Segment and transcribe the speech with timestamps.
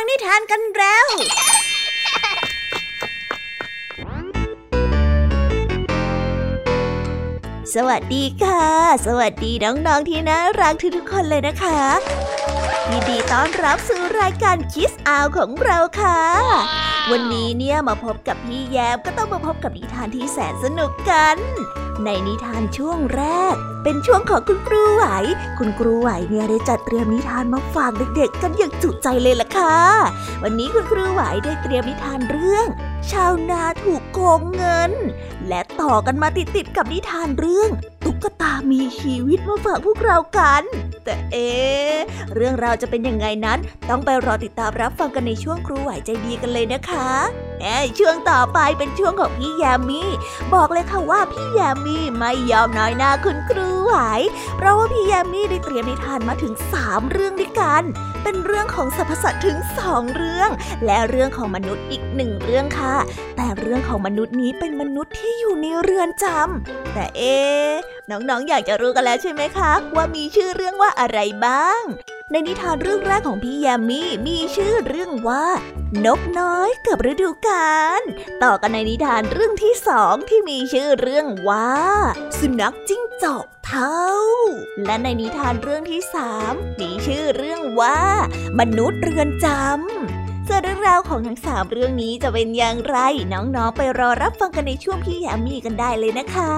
[0.00, 1.06] ังนิทานกันแล้ว
[7.74, 8.66] สวัสดีค่ะ
[9.06, 11.80] สวัสดีน้องๆที่น่ารักทุกๆคนเลยนะคะ
[12.90, 16.20] ยินดีต้อนรับสู่รายการคิสอาวของเราค่ะ
[17.10, 21.36] วันนี้เนี่ยมาพบกับพี่แยมก็ต้องมาพบกับนิทานที่แสนสนุกกัน
[22.04, 25.04] ในนิทานช่วงแรก เป็นช่วงของคุณครูไหว
[25.58, 29.76] คุณครูไหวเนี่ยได้จัดเตรียมนิทานมาฝากเด็กๆ กันอย่างจุใจเลยล่ะค่ะ
[30.42, 32.66] วันนี้คุณครูไหวได้เตรียมนิทานเรื่อง
[33.10, 34.92] ชาวนาถูกโกงเงิน
[35.48, 37.70] และต่อกันมาติดๆกับนิทานเรื่อง
[38.04, 40.62] ตุ๊กตามีชีวิตมาฝากพวกเรากัน
[41.04, 41.50] แต่เอ๊
[42.34, 43.58] เรื่องราวจะเป็นยังไงนั้น
[43.88, 47.08] ต้องไปรอติดตามรับฟังกันในช่วงครูไหวใจดีกันเลยนะคะ
[47.60, 50.02] แอ้ช่วงต่อไปเป็นช่วงของพี่ยามี
[50.54, 53.94] บอกเลยค่ะว่าพี่ยามีไม่ยอมน้อยหน้าคุณครูไหว
[54.56, 57.82] เพราะว่าพี่ยามีได้เตรียมนิทานมาถึง 3 เรื่องด้วยกัน
[58.22, 60.50] เป็นเรื่องของสรรพสัตว์ถึง 2 เรื่อง
[60.84, 62.87] และเรื่องของมนุษย์อีกหนึ่งเรื่องค่ะ
[63.36, 67.38] แต่เรื่องของมนุษย์นี้เป็นมนุษย์ที่อยู่ในเรือนจำแต่เอ๊
[68.10, 71.82] น้องๆอยากจะรู้กันแล้วใช่ไหมคะ ว่ามีชื่อเรื่องว่าอะไรบ้าง
[72.32, 75.44] ในนิทานเรื่องแรกของพี่แยมมี่มีชื่อเรื่องว่า
[76.04, 78.02] นกน้อยกับฤดูกาล
[78.42, 81.70] ต่อกันในนิทานเรื่องที่สองที่มีชื่อเรื่องว่า
[82.38, 84.04] สุนัขจิ้งจอกเท่า
[84.84, 88.00] และในนิทานเรื่องที่สามมีชื่อเรื่องว่า
[88.58, 90.17] มนุษย์เรือนจำ
[90.50, 92.98] ส่วนเรื่องราวของทั้งสามเรื่องนี้จะเป็นอย่างไร
[93.32, 96.52] น้องๆไปรอรับฟังกันในช่วงพี่ยามีกันได้เลยนะคะ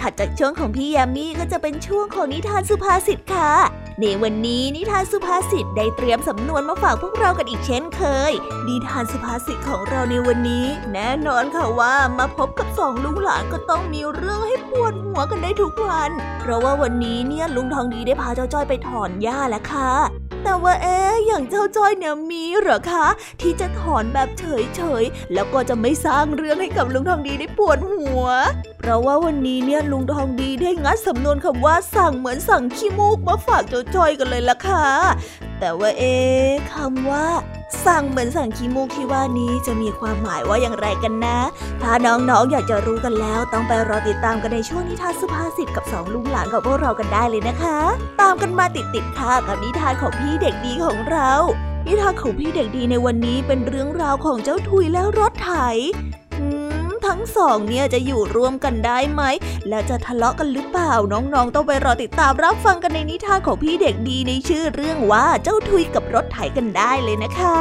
[0.00, 3.52] ถัดจากช่วงของพี่ยามีก็จะเป็นช่วงของนิทานสุภาษิตค่ะ
[4.00, 8.32] ในวันนี้นิทานสุภาษิตได้เตรียมสำนวนมาฝากพวกเรากันอีกเช่นเคย
[8.68, 23.06] นิทานสุภาษิตของเราในวันนี้ แน่นอนค่ะว่ามาพบกับสองลุงหลานก็ต้องมีเรื่องให้ปวดหัวกันได้ทุกวัน เพราะว่าวันนี้เนี่ยลุงทองดีได้พาเจ้าจ้อยไปถอนหญ้าแล้วค่ะ แต่ว่าเอ๊อย่างเจ้าจ้อยเนี่ยมีเหรอคะ
[23.40, 28.24] ที่จะถอนแบบเฉยๆ แล้วก็จะไม่สร้างเรื่องให้กับลุงทองดีได้ปวดหัว
[28.82, 34.86] เพราะว่าวันนี้เนี่ยลุงทองดีได้งัดสำนวนคำว่าสั่งเหมือนสั่งขี้มูกมาฝากเจ้าจอยกันเลยล่ะค่ะ
[35.60, 36.14] แต่ว่าเอ๊
[36.72, 37.26] คำว่า
[37.86, 41.38] สั่งเหมือนสั่งขี้มูกที่ว่านี้จะมีความหมายว่าอย่างไรกันนะ
[41.82, 47.78] ถ้าน้องๆออยากจะรู้กันแล้ว ต้องไปรอติดตามกันในช่วงนิทานสุภาษิตกับสองลุงหลานของพวกเรากันได้เลยนะคะ
[48.20, 51.30] ตามกันมาติดๆค่ะกับนิทานของพี่เด็กดีของเรา
[51.86, 55.52] นิทานของพี่เด็กดีในวันนี้เป็นเรื่องราวของเจ้าทุยและรถไถ
[57.12, 59.22] ทั้งสองเนี่ยจะอยู่ร่วมกันได้ไหม
[59.68, 67.60] แล้วจะทะเลาะกันหรือเปล่า น้องๆ ต้องไปรอติดตามรับฟังกันในนิทานของพี่เด็กดีในชื่อเรื่องว่าเจ้าทุยกับรถไถกันได้เลยนะคะ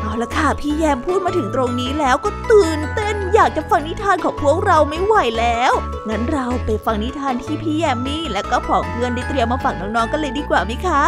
[0.00, 5.72] เอาละค่ะพี่แยมพูดมาถึงตรงนี้แล้วก็ตื่นเต้นอยากจะฟังนิทานของพวกเราไม่ไหวแล้ว
[6.08, 11.02] งั้นเราไปฟังนิทานที่พี่แยมมี่และก็ผองเพื่อนได้เตรียมมาฝากน้องๆกันเลยดีกว่าไหมคะ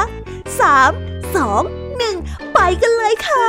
[0.61, 0.91] สาม
[1.37, 1.63] สอง
[1.99, 2.17] หนึ่ง
[2.55, 3.49] ไปกันเลยค่ะ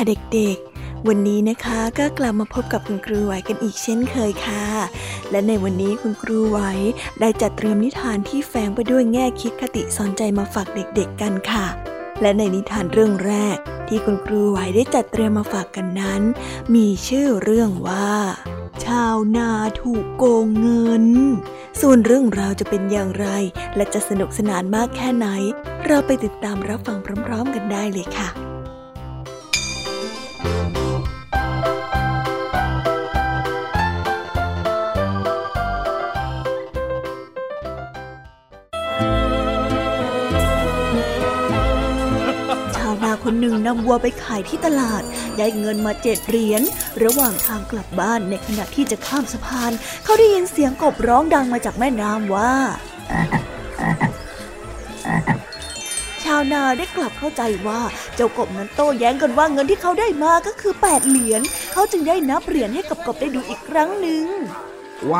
[0.00, 4.66] ค่ะเด็กๆ วันนี้นะคะก็กลับมาพบกับคุณครูไหวกันอีกเช่นเคยค่ะ
[5.30, 6.60] และในวันนี้คุณครูไหว
[7.20, 11.66] ได้จัดเตรียมนิทานที่แฝงไปด้วยแง่คิดคติสอนใจมาฝากเด็กๆกันค่ะ
[12.22, 13.56] และในนิทานเรื่องแรก
[13.88, 16.22] ที่คุณครูไหวได้จัดเตรียมมาฝากกันนั้น
[16.74, 18.12] มีชื่อเรื่องว่า
[18.84, 19.50] ชาวนา
[19.80, 21.06] ถูกโกงเงิน
[21.80, 23.26] ส่วนเรื่องราวจะเป็นอย่างไร
[23.76, 25.28] และจะสนุกสนานมากแค่ไหน
[25.86, 28.30] เราไปติดตามรับฟังพร้อม ๆ กันได้เลยค่ะ
[43.70, 45.02] นำวัวไปขายที่ตลาด
[45.38, 46.62] ได้เงินมาเจ็ดเหรียญ
[47.04, 49.72] ระหว่างทางกลับบ้านในขณะที่จะข้ามสะพาน
[50.04, 52.52] เขาได้ยินเสียงกบร้องดังมาจากแม่น้ำว่า
[56.24, 57.80] ชาวนาได้กลับเข้าใจว่า
[58.16, 64.24] เจ้ากบนั้นโต้แย้งกันว่าเงินที่เขาได้มาก็คือแปดเหรียญ เขาจึงได้นับเหรียญให้กับกบได้ดูอีกครั้งหนึ่ง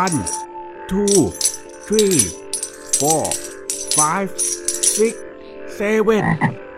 [0.05, 0.19] one
[0.91, 1.21] two
[1.87, 2.21] three
[3.01, 3.25] four
[3.99, 4.29] five
[4.97, 5.15] six
[5.79, 6.23] seven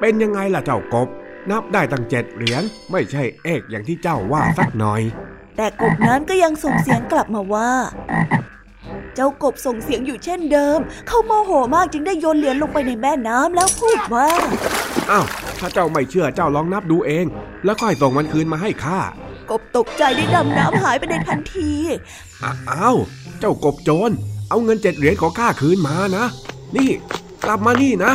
[0.00, 1.08] เป็นยังไงล่ะเจ้ากบ
[1.50, 5.02] นับได้ตั้งเจ็ดเหรียญไม่ใช่เอกอย่างที่เจ้าว่าสักหน่อย
[5.56, 7.70] แต่กบนั้นก็ยังส่งเสียงกลับมาว่า
[9.14, 14.28] เจ้ากบส่งเสียงอยู่เช่นเดิม เขาโมโหมากจึงได้โยนเหรียญลงไปในแม่น้ำแล้วพูดว่า
[15.10, 15.26] อ้าว
[15.60, 17.26] ถ้าเจ้าไม่เชื่อเจ้าลองนับดูเอง
[17.64, 19.00] แล้วค่อยส่งมันคืนมาให้ข้า
[19.50, 21.72] กบตกใจได้ดำน้ำหายไปในทันที
[22.70, 22.96] อ้าว
[23.40, 24.10] เจ้ากบโจร
[24.48, 26.24] เอาเงินเจ็ดเหรียญของข้าคืนมานะ
[26.76, 26.90] นี่
[27.42, 28.12] กลับมานี่นะ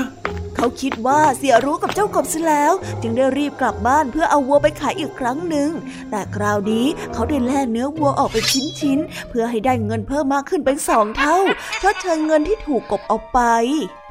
[0.57, 5.69] เขาคิดว่าเสียรู้กับเจ้ากบซะแล้ว จึงได้รีบกลับบ้านเพื่อเอาวัวไปขายอีกครั้งหนึ่ง
[6.09, 8.45] แต่คราวนี้เขาได้แล่เนื้อวัวออกเป็น
[8.79, 11.38] ชิ้นๆ เพื่อให้ได้เงินเพิ่มมากขึ้นเป็นสองเท่า
[11.81, 13.39] ชดเชยเงินที่ถูกกบเอาไป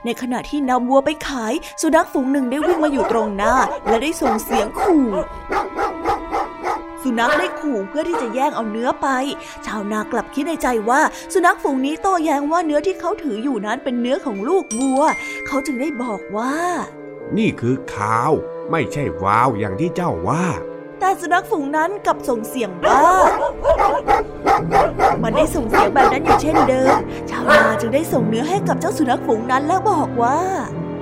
[0.04, 3.54] ในขณะที่นำวัวไปขาย สุนัขฝูงหนึ่งได้วิ่งมาอยู่ตรงหน้า
[3.88, 5.06] และได้ส่งเสียงขู่
[7.06, 9.08] สุนัขได้ขู่เพื่อที่จะแย่งเอาเนื้อไป
[9.66, 11.00] ชาวนากลับคิดในใจว่า
[11.32, 15.02] สุนัขฝูงนี้โต้แย้งว่าเนื้อที่เขาถืออยู่นั้นเป็นเนื้อของลูกวัว
[15.46, 16.54] เขาจึงได้บอกว่า
[17.36, 18.32] นี่คือข่าว
[18.70, 20.46] ไม่ใช่วาวอย่างที่เจ้าว่า
[21.00, 23.02] แต่สุนัขฝูงนั้นกลับส่งเสียงว่า
[25.22, 26.96] มันได้ส่งเสียงแบบนั้นอยู่เช่นเดิม
[27.30, 30.38] ชาวนาจึงได้ส่งเนื้อให้กับเจ้าสุนัขฝูงนั้นแล้วบอกว่า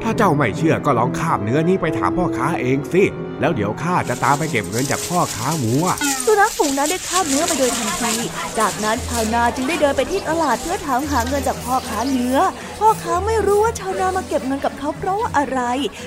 [0.02, 3.04] ถ้าเจ้าไม่เชื่อก็ลองคาบเนื้อนี้ไปถามพ่อค้าเองสิ
[3.44, 5.96] แล้วเดี๋ยวข้าจะตามไปเก็บเงินจากพ่อค้าหมูอะ
[6.26, 8.14] สุนัขฝูงนั้นได้คาบเนื้อไปโดยทันที
[8.58, 12.38] จากนั้นชาวนาจึงได้เดินไปที่ตลาดเพื่อถามหาเงินจากพ่อค้าเนื้อ
[12.79, 15.61] พ่อค้าไม่รู้ว่าชาวนามาเก็บเงินกับเขาเพราะว่าอะไร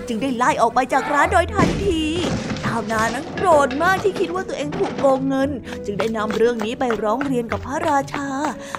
[0.07, 5.49] จึงได้ไล่ออกไปจากร้านโดยทันทีาวนานั้นโกรธมากที่คิดว่าตัวเองถูกโกงเงิน
[5.85, 8.27] จึงได้นำเรื่องนี้ไปร้องเรียนกับพระราชา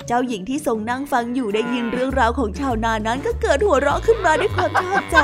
[0.07, 5.19] เจ้าหญิงที่ทรงนั่งฟังอยู่ได้ยินเรื่องราวของชาวนานั้นก็เกิดหัวเราะขึ้นมาด้วยความชอบใจ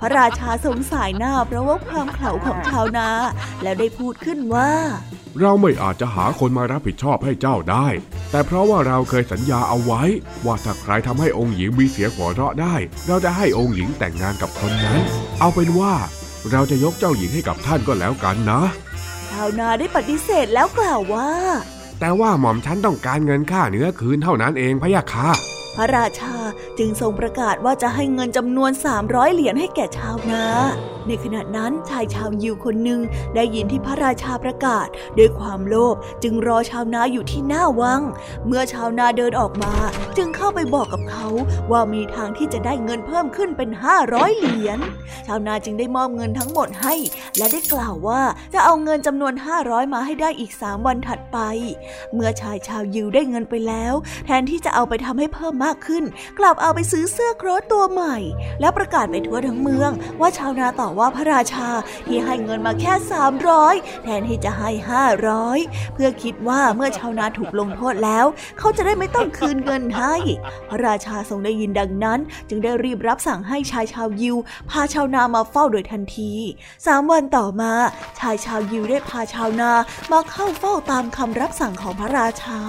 [0.00, 3.08] พระราชาทรงสายหน้าเพราะว่าความเขลาของชาวนา
[3.62, 4.70] แล้วได้พูดขึ้นว่า
[5.40, 7.88] เราไม่อาจจะหาคนมารับผิดชอบให้เจ้าได้
[8.30, 10.02] แต่เพราะว่าเราเคยสัญญาเอาไว้
[10.46, 12.74] ว่าถ้าใครทำให้องค์หญิงมีเสียงหัวเราะได้
[13.06, 15.00] เราจะให้องค์หญิงแต่งงานกับคนนั้น
[15.40, 15.94] เอาเป็นว่า
[16.50, 18.62] เราจะยกเจ้าหญิงให้กับท่านก็แล้วกันนะ
[19.30, 21.30] ชาวนาได้ปฏิเสธแล้วกล่าวว่า
[22.00, 25.28] แต่ว่าหม่อมฉันต้องการเงินค่าเนื้อคืนเท่านั้นเองพะยะค่ะ
[25.76, 26.36] พระราชา
[26.78, 28.70] จึงทรงประกาศว่าจะให้เงินจำนวน
[29.02, 30.44] 300 เหรียญให้แก่ชาวนา
[31.06, 33.00] ในขณะนั้นชายชาวยิวคนหนึ่ง
[33.34, 34.86] ได้ยินที่พระราชาประกาศ
[35.18, 38.00] ด้วยความโลภจึงรอชาวนาอยู่ที่หน้าวัง
[38.46, 39.72] เมื่อชาวนาเดินออกมา
[40.16, 41.28] จึงเข้าไปบอกกับเขา
[41.70, 43.70] ว่ามีทางที่จะได้เงินเพิ่มขึ้นเป็น
[44.04, 44.78] 500 เหรียญ
[45.26, 46.94] ชาวนาจึงได้มอบเงินทั้งหมดให้
[47.36, 48.22] และได้กล่าวว่า
[48.54, 51.38] จะเอาเงินจำนวน 500 มาให้ได้อีก 3 วันถัดไป
[52.14, 53.94] เมื่อชายชาวยิวได้เงินไปแล้ว
[54.26, 56.04] แทนที่จะเอาไปทำให้เพิ่มมากขึ้น
[56.38, 58.16] กลับเอาไปซื้อเสื้อโค้ทตัวใหม่
[58.60, 61.68] แล้วประกาศไปทั่วทั้งเมืองว่าชาวนาต่อว่าพระราชา
[62.06, 62.92] ที่ให้เงินมาแค่
[63.48, 64.70] 300 แทนที่จะให้
[65.32, 68.26] 500 เพื่อคิดว่าเมื่อชาวนาถูกลงโทษแล้ว
[68.58, 70.14] เขาจะได้ไม่ต้องคืนเงินให้
[70.68, 74.36] พระราชาทรงได้ยินดังนั้น จึงได้รีบรับสั่งให้ชายชาวยิว
[74.70, 76.32] พาชาวนามาเฝ้าโดยทันที
[76.86, 77.72] สามวันต่อมา
[78.20, 79.70] ชายชาวยิวได้พาชาวนา
[80.12, 82.60] มาเข้าเฝ้าตามคำรับสั่งของพระราชา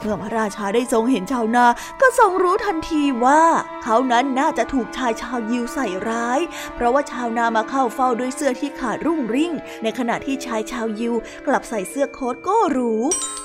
[0.00, 1.64] เมื่อพระราชาได้ทรงเห็นชาวนา
[2.00, 3.42] ก็ทรงรู้ทันทีว่า
[3.82, 6.40] เขานั้นน่าจะถูกชายชาวยิวใส่ร้าย
[6.74, 9.52] เพราะว่าชาวนามาเข้าเฝ้าด้วยเสื้อที่ขาดรุ่งริ่ง
[9.82, 11.14] ในขณะที่ชายชาวยิว
[11.46, 12.92] กลับใส่เสื้อโค้ทก้หรู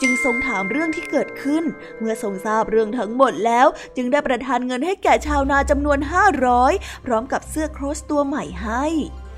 [0.02, 1.64] จึงทรงถามเรื่องที่เกิดขึ้น
[2.00, 6.00] เมื่อทรงทราบเรื่องทั้งหมดแล้ว จึงได้ประทานเงินให้แก่ชาวนาจำนวน
[6.52, 8.86] 500 พร้อมกับเสื้อโค้ทตัวใหม่ให้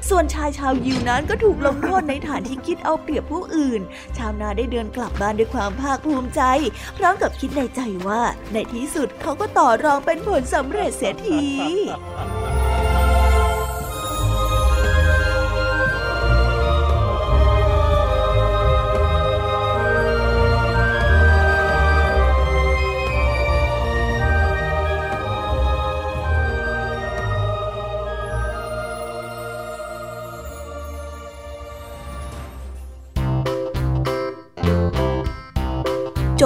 [0.10, 3.82] ส่วนชายชาวยิวนั้นก็ถูกลงโทษในฐานที่คิดเอาเปรียบผู้อื่น
[4.18, 6.42] ชาวนาได้เดินกลับบ้านด้วยความภาคภูมิใจ
[6.98, 8.22] พร้อมกับคิดในใจว่า
[8.54, 11.44] ในที่สุดเขาก็ต่อรองเป็นผลสำเร็จเสียที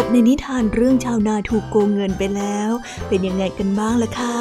[0.03, 2.71] บในนิทานเรื่องชาวนาถูกโกงเงินไปแล้ว
[3.07, 4.35] เป็นยังไงกันบ้างล่ะคะ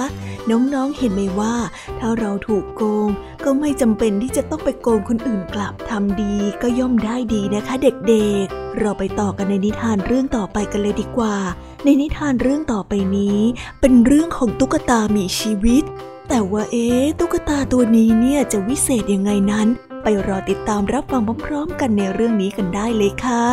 [0.50, 1.54] น้องๆเห็นไหมว่า
[1.98, 3.08] ถ้าเราถูกโกง
[3.44, 11.36] ก็ไม่จำเป็นที่จะต้องไปโกงคนอื่นกลับทำดีก็ย่อมได้ดีนะคะเด็กๆ เราไปต่อกันในนิทานเรื่องต่อไปกันเลยดีกว่า
[11.84, 13.38] ในนิทานเรื่องต่อไปนี้
[13.80, 15.82] เป็นเรื่องของตุ๊กตามีชีวิต
[16.28, 19.68] แต่ว่าเอ๊ะตุ๊กตาตัวนี้เนี่ยจะวิเศษยังไงนั้น
[20.02, 23.46] ไปรอติดตามรับฟังพร้อมๆกันในเรื่องนี้กันได้เลยค่ะ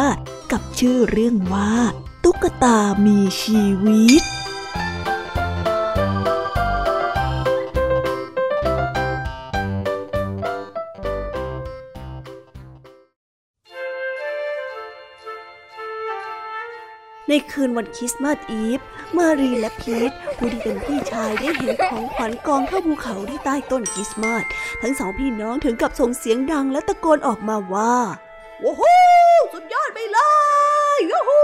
[0.51, 1.72] กับชื่อเรื่องว่า
[2.24, 2.77] ตุ๊กตา
[3.08, 4.22] มีชีวิต
[17.30, 18.80] ในคืนวันคริสต์มาสอีฟ
[19.18, 24.44] มารีและพีทผู้ที่เป็นพี่ชายได้เห็นของขวัญกองเท่าภูเขาที่ใต้ต้นคริสต์มาส
[24.82, 27.96] ทั้งสองพี่น้องถึงกับส่งเสียงดังและตะโกนออกมาว่า
[28.64, 29.02] ว้า
[29.40, 30.20] วสุดยอดไปเล
[30.96, 31.42] ยยูฮู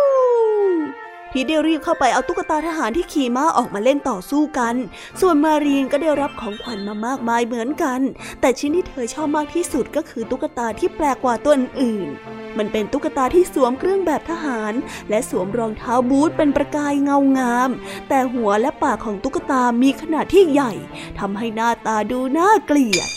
[1.32, 4.75] พีทได้รีบเข้าไปเอาตุ๊กตาทหารที่ขี่ม้าออกมาเล่นต่อสู้กัน
[5.22, 8.00] ส่วนมารีนก็ได้รับของขวัญมามากมายเหมือนกัน
[8.42, 12.08] แต่ชิ้นที่เธอชอบมากที่สุดก็คือตุ๊กตาที่แปลกกว่าตัวอื่น
[12.57, 14.74] มันเป็นตุ๊กตาที่สวมเครื่องแบบทหาร
[15.10, 17.69] และสวมรองเท้าบูทเป็นประกายเงางาม
[18.10, 20.74] แต่หัวและปากของตุ๊กตามีขนาดที่ใหญ่
[21.19, 23.10] ทำให้หน้าตาดูน่าเกลียด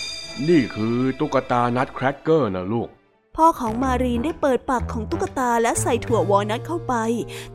[0.49, 2.89] นี่คือตุ๊กตา nutcracker นะลูก
[3.37, 6.95] พ่อของมารีนได้เปิดปากของตุ๊กตาและใส่ถั่ววอลนัทเข้าไป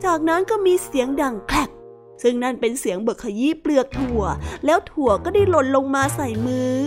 [0.04, 1.70] จากนั้นก็มีเสียงดังแคลก
[2.22, 4.22] ซึ่งนั่นเป็นเสียงเบิกขยี้เปลือกถั่ว
[4.64, 6.80] แล้วถั่วก็ได้หล่นลงมาใส่มือ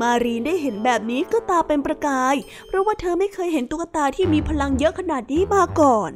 [0.00, 2.34] มารีนได้เห็นแบบนี้ก็ตาเป็นประกาย
[2.66, 6.10] เพราะว่าเธอไม่เคยเห็นตุ๊กตาที่มีพลังเยอะขนาดนี้มาก่อน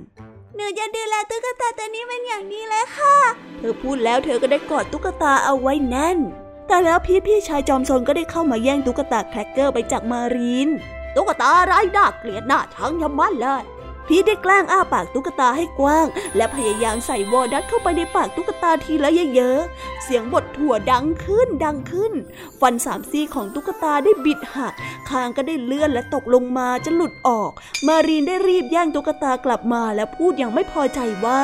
[0.55, 3.17] หนูจะดูแลตุ๊กตาตัวนี้เป็นอย่างดีเลยค่ะ
[3.59, 6.19] เธอพูดแล้วเธอก็ได้กอดตุ๊กตาเอาไว้แน่น
[6.67, 10.69] แต่แล้วพีทพี่ชายจอมซนก็ได้เข้ามาแย่งตุ๊กตาแครกเกอร์ไปจากมารีน
[11.15, 13.63] ตุ๊กตาไรน่าเกลียดน่าชังยำมันเลย
[14.09, 22.13] พีทได้แกล้งอ้าปากตุ๊กตาให้กว้าง และพยายามใส่วอลนัทเข้าไปในปากตุ๊กตาทีละเยอะๆ เสียงบดถั่วดังขึ้นดังขึ้น
[22.61, 24.75] ฟันสามซี่ของตุ๊กตาได้บิดหัก
[25.09, 27.51] คางก็ได้เลื่อนและตกลงมาจะหลุดออก
[27.87, 31.43] มารีนได้รีบแย่งตุ๊กตากลับมาและพูดอย่างไม่พอใจว่า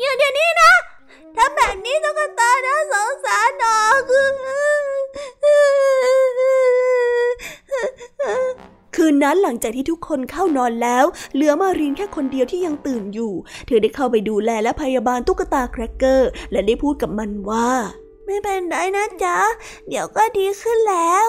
[0.00, 0.72] หยุดเดี๋ยวนี้นะ
[1.36, 3.76] ทำแบบนี้ตุ๊กตาน่าสงสารออก
[4.10, 4.20] คื
[9.10, 11.04] นนั้นหลังจากที่ทุกคนเข้านอนแล้ว
[11.34, 13.32] เหลือมารีนแค่คนเดียวที่ยังตื่นอยู่
[13.66, 17.70] เธอได้เข้าไปดูแลและพยาบาลตุ๊กตาแครกเกอร์ และได้พูดกับมันว่า
[18.26, 19.38] ไม่เป็นไรนะจ๊ะ
[19.88, 21.28] เดี๋ยวก็ดีขึ้นแล้ว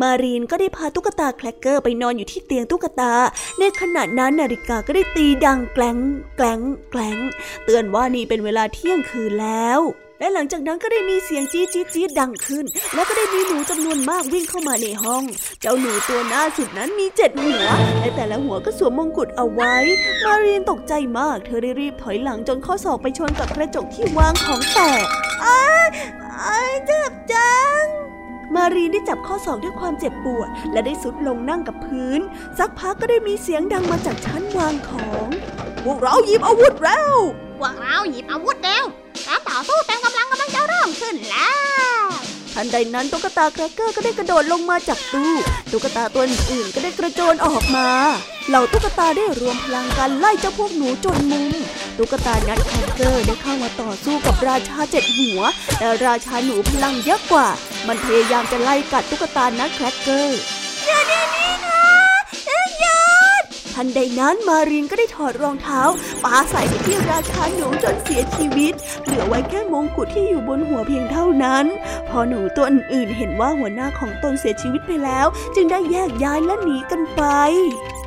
[0.00, 3.12] มารีนก็ได้พาตุ๊กตาแครกเกอร์ไปนอนอยู่ที่เตียงตุ๊กตา
[3.58, 5.98] ในขณะนั้นนาฬิกาก็ได้ตีดังแกล้ง
[6.36, 7.18] แกล้งแกล้ง
[7.64, 9.80] เตือนว่านี่เป็นเวลาเที่ยงคืนแล้ว
[10.20, 15.24] และหลังจากนั้นก็ได้มีเสียงจี๊ดจี๊ดจี๊ดดังขึ้น แล้วก็ได้มีหนูจำนวนมากวิ่งเข้ามาในห้อง
[15.60, 17.62] เจ้าหนูตัวหน้าสุดนั้นมีเจ็ดหัว
[18.00, 19.74] และแต่ละหัวก็สวมมงกุฎเอาไว้
[20.24, 25.04] มารีนตกใจมาก เธอได้รีบถอยหลังจนข้อศอกไปชนกับกระจกที่วางของแตก
[25.44, 25.60] อ้า
[26.44, 27.84] อ้าเจ็บจัง
[28.54, 32.20] มารีนได้จับข้อศอกด้วยความเจ็บปวด และได้สุดลงนั่งกับพื้น
[32.58, 35.26] สักพักก็ได้มีเสียงดังมาจากชั้นวางของ
[35.84, 37.16] พวกเราหยิบอาวุธแล้ว
[37.60, 38.84] พวกเราหยิบอาวุธแล้ว
[39.26, 41.50] การต่อสู้เต็มกำลังกำลังจะเริ่มขึ้นแล้
[42.02, 42.04] ว
[42.54, 45.32] ทันใดนั้นตุ๊กตาแครกเกอร์ก็ได้กระโดดลงมาจากตู้
[45.72, 47.88] ตุ๊กตาตัวอื่นก็ได้กระโจนออกมา
[48.48, 51.52] เหล่าตุ๊กตาได้รวมพลังกันไล่เจ้าพวกหนูจนมุม
[51.98, 55.40] ตุ๊กตานัดแครกเกอร์ได้เข้ามาต่อสู้กับราชาเจ็ดหัว
[55.78, 57.48] แต่ราชาหนูพลังเยอะกว่า
[57.88, 60.38] มันพยายามจะไล่กัดตุ๊กตา nutcracker
[60.84, 61.20] เดี๋ยวนี้
[63.82, 65.82] ทันใดนั้นมารินก็ได้ถอดรองเท้า
[66.24, 68.72] ปาใส่ไปที่ราชาหนูจนเสียชีวิต
[69.04, 71.64] เหลือไว้แค่มงกุฎที่อยู่บนหัวเพียงเท่านั้น
[72.08, 77.22] พอหนูตัวอื่นๆเห็นว่าหัวหน้าของตนเสียชีวิตไปแล้ว จึงได้แยกย้ายและหนีกันไป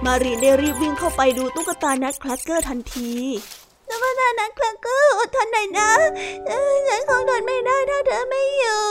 [0.05, 3.11] มารีนได้รีบวิ่งเข้าไปดูตุ๊กตา nutcracker ทันที
[3.89, 5.89] ตุ๊กตา nutcracker อดทนหน่อยนะ
[6.87, 8.83] ฉันคงทนไม่ได้ถ้าเธอไม่อยู่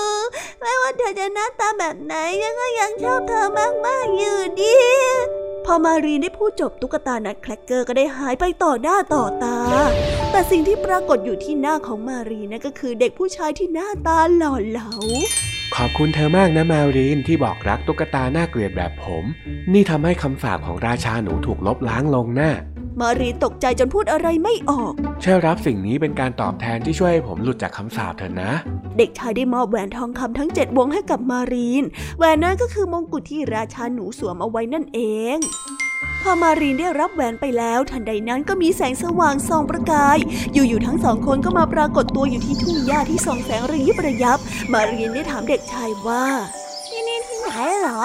[0.60, 3.46] ไม่ว่าเธอจะหน้าตาแบบไหนฉันก็ยังชอบเธอ
[3.86, 4.74] มากๆอยู่ดี
[5.66, 9.58] พอมารีนได้พูดจบตุ๊กตา nutcracker ก็ได้หายไปต่อหน้าต่อตา
[10.30, 14.90] แต่สิ่งที่ปรากฏอยู่ที่หน้าของมารีนนั่นก็คือเด็กผู้ชายที่หน้าตาหล่อเหลา
[15.76, 19.24] ขอบคุณเธอมากนะมารีนที่บอกรักตุ๊กตาน่าเกลียดแบบผม
[19.72, 22.50] นี่ทำให้คำสาปของราชาหนูถูกลบล้างลงหน้า
[23.00, 28.52] มารีตกใจจนพูดอะไรไม่ออกเช่รับสิ่งนี้เป็นการตอบแทนที่ช่วยให้ผมหลุดจากคำสาปเถอะนะ
[28.98, 31.84] เด็กชายได้มอบแหวนทองคำทั้งเจ็ดวงให้กับมารีน
[32.18, 35.00] แหวนนั้นก็คือมงกุฎที่ราชาหนูสวมเอาไว้นั่นเอ
[35.36, 35.38] ง
[36.22, 40.18] พอมารีนได้รับแหวนไปแล้ว ทันใดนั้นก็มีแสงสว่างส่องประกาย
[40.52, 44.38] อยู่ๆทั้งสองคนก็มาปรากฏตัวอยู่ที่ทุ่งหญ้าที่ส่องแสงระยิบระยับ
[44.72, 46.24] มารีนได้ถามเด็กชายว่า
[46.86, 48.04] ที่นี่ที่ไหนเหรอ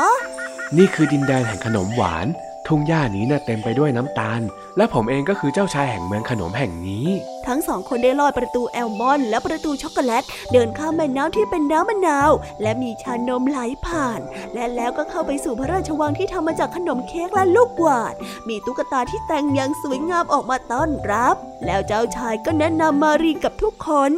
[0.78, 2.28] นี่คือดินแดนแห่งขนมหวาน
[2.68, 4.42] ทุ่งหญ้านี้น่ะเต็มไปด้วยน้ำตาล
[4.78, 7.08] และผมเองก็คือเจ้าชายแห่งเมืองขนมแห่งนี้
[7.48, 12.32] ทั้งสองคนได้ลอดประตูอัลมอนด์ และประตูช็อกโกแลต เดินข้ามแม่น้ำที่เป็นน้ำมะนาว
[12.62, 14.20] และมีชานมไหลผ่าน
[14.54, 18.14] และแล้วก็เข้าไปสู่พระราชวังที่ทำมาจากขนมเค้กและลูกหวาด
[18.48, 24.12] มีตุ๊กตาที่แต่งอย่างสวยงามออกมาต้อนรับ แล้วเจ้าชายก็แนะนำมารีนกับทุกคน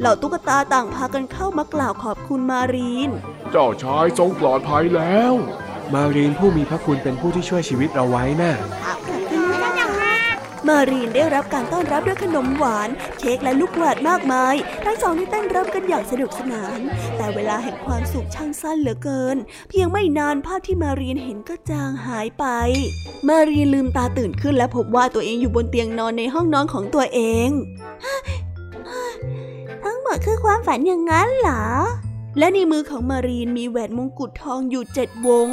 [0.00, 3.10] เหล่าตุ๊กตาต่างพากันเข้ามากล่าวขอบคุณมารีน
[3.50, 5.34] เจ้าชายทรงปลอดภัยแล้ว
[5.94, 8.54] มารีนผู้มีพระคุณเป็นผู้ที่ช่วยชีวิตเราไว้นะ่ะ
[10.68, 12.88] มารีนได้รับการต้อนรับด้วยขนมหวาน
[13.18, 16.78] เค้กและลูกหวาดมากมาย ทั้งสองได้เต้นรำกันอย่างสนุกสนาน
[17.16, 19.36] แต่เวลาแห่งความสุขช่างสั้นเหลือเกิน
[19.68, 22.44] เพียงไม่นานภาพที่มารีนเห็นก็จางหายไป
[23.28, 27.48] มารีนลืมตาตื่นขึ้นและพบว่าตัวเองอยู่บนเตียงนอนในห้องนอนของตัวเอง
[29.84, 31.64] ทั้งหมดคือความฝันอย่างนั้นเหรอ
[32.38, 35.48] และในมือของมารีนมีแหวนมงกุฎทองอยู่เจ็ดวง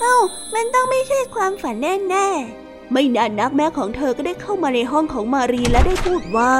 [0.00, 0.16] เอ้า
[0.54, 6.54] มันต้องไม่ใช่ความฝันแน่ๆ ไม่นานนักแม่ของเธอก็ได้เข้ามาในห้องของมารีนและได้พูดว่า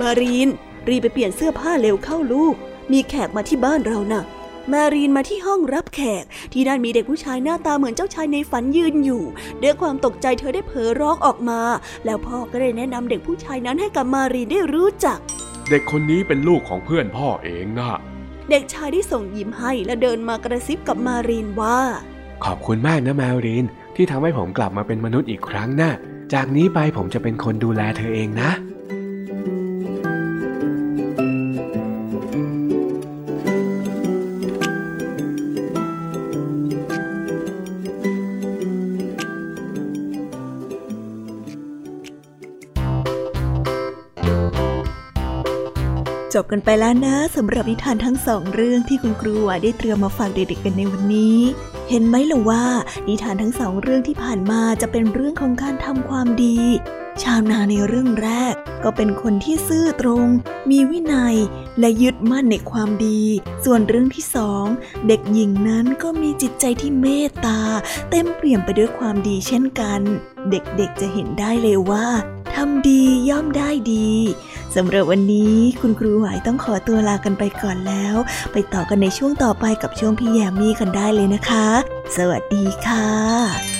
[0.00, 0.48] มารีน
[0.88, 2.54] รีบไปเปลี่ยนเสื้อผ้าเร็วเข้าลูก
[2.92, 4.24] มีแขกมาที่บ้านเราน่ะ
[4.72, 9.22] มารีนมาที่ห้องรับแขก ที่นั่นมีเด็กผู้ชายหน้าตาเหมือนเจ้าชายในฝันยืนอยู่
[9.62, 11.60] ด้วยความตกใจเธอได้เผลอร้องออกมา
[12.04, 15.18] แล้วพ่อก็ได้แนะนำเด็กผู้ชายนั้นให้กับมารีนได้รู้จัก
[15.70, 17.92] เด็กคนนี้เป็นลูกของเพื่อนพ่อเองนะ
[18.50, 21.78] เด็กชายได้ส่งยิ้มให้และเดินมากระซิบกับมารีนว่า
[22.44, 23.64] ขอบคุณมากนะมารีน
[23.96, 25.90] ที่ทำให้ผมกลับมาเป็นมนุษย์อีกครั้งนะ
[26.32, 28.50] จากนี้ไปผมจะเป็นคนดูแลเธอเองนะ
[46.42, 51.38] บกันไปแล้วนะสำหรับนิทานทั้งสองเรื่องที่คุณครูได้เตรียมมาฝากเด็กๆกันในวันนี้
[51.90, 52.64] เห็นไหมล่ะว่า
[53.08, 56.58] นิทานทั้งสองเรื่องที่ผ่านมาจะเป็นเรื่องของการทำความดี
[57.22, 58.54] ชาวนาในเรื่องแรก
[58.84, 60.26] ก็เป็นคนที่ซื่อตรง
[60.70, 61.36] มีวินัย
[61.78, 63.22] และยึดมั่นในความดี
[63.64, 64.64] ส่วนเรื่องที่สอง
[65.06, 67.60] เด็กหญิงนั้นก็มีจิตใจที่เมตตา
[68.10, 70.00] เต็มเปี่ยมไปด้วยความดีเช่นกัน
[70.50, 72.06] เด็กๆจะเห็นได้เลยว่า
[72.54, 74.10] ทำดีย่อมได้ดี
[74.76, 78.16] สำหรับวันนี้คุณครูไหวต้องขอตัวลากันไปก่อนแล้ว
[78.52, 81.66] ไปต่อกันในช่วงต่อไปกับช่วงพี่แยมมี่กันได้เลยนะคะ
[82.16, 83.79] สวัสดีค่ะ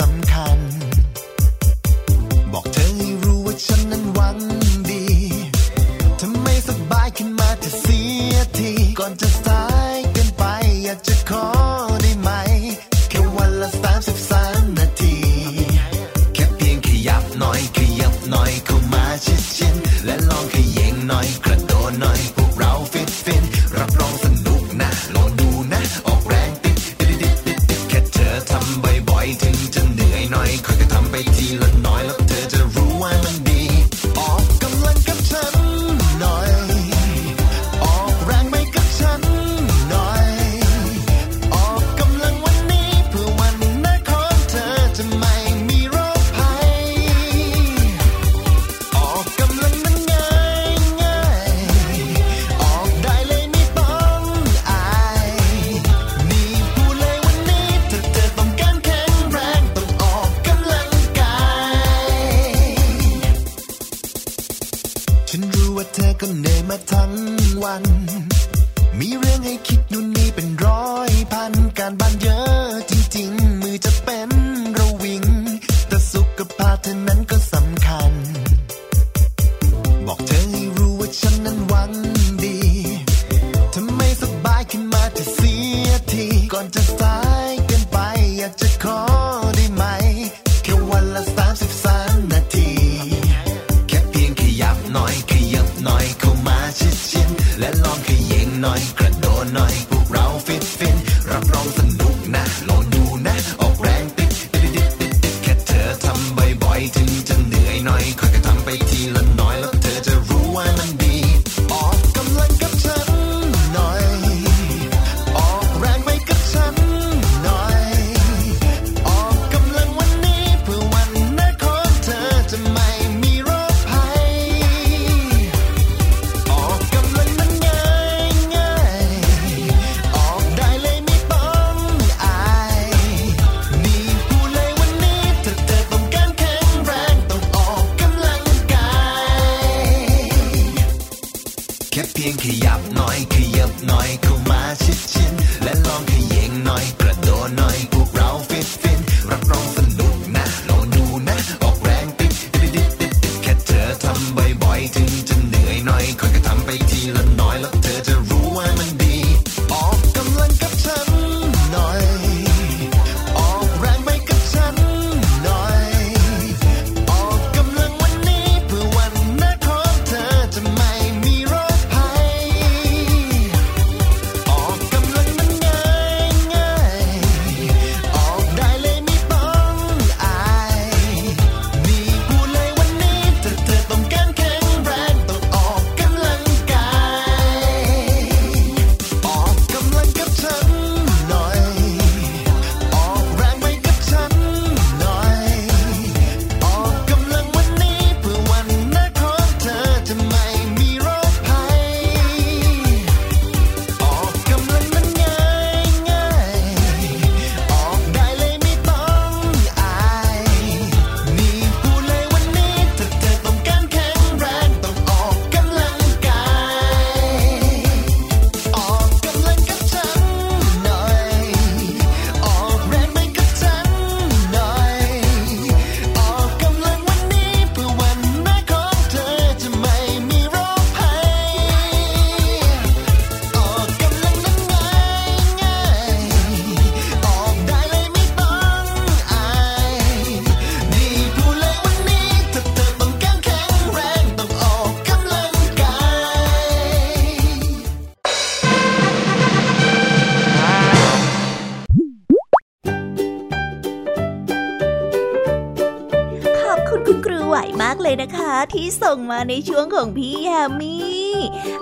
[259.11, 261.31] ส่งมาในช่วงของพี่แยมมี่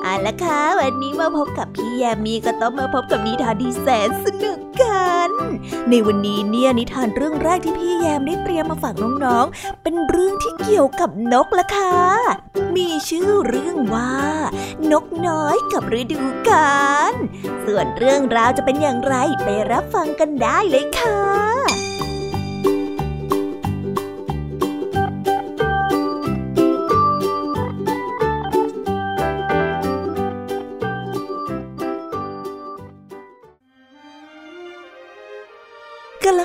[0.01, 5.31] เอาละค่ะวันนี้มาพบกับพี่แยมมี่ก็ต้องมาพบกับนิทานที่แสนสนุกกัน
[5.89, 11.95] ในวันนี้เนี่ยนิทานเรื่องแรกที่พี่แยมได้เตรียมมาฝากน้องๆ เป็นเรื่องที่เกี่ยวกับนกละค่ะ
[12.75, 14.15] มีชื่อเรื่องว่า
[14.91, 17.13] นกน้อยกับฤดูกาล
[17.65, 21.28] ส่วนเรื่องราวจะเป็นอย่างไรไปรับฟังกันได้เลยค่ะ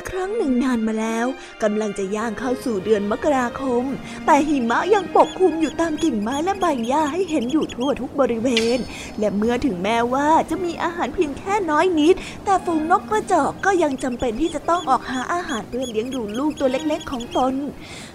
[0.08, 1.26] ครั้งหนึ่งนานมาแล้ว
[1.62, 3.84] กำลังจะย่างเข้าสู่เดือนมกราคม
[4.26, 8.78] แต่หิมะยังปกคลุมอยู่ตามกิ่งไม้และใบหญ้าให้เห็นอยู่ทั่วทุกบริเวณ
[9.18, 12.14] และเมื่อถึงแม้ว่าจะมีอาหารเพียงแค่น้อยนิด
[12.44, 17.54] แต่ฝูงนกกระจอกก็ยังจำเป็นที่จะต้องออกหาอาหารเพื่อเลี้ยงดูลูกตัวเล็กๆ ของตน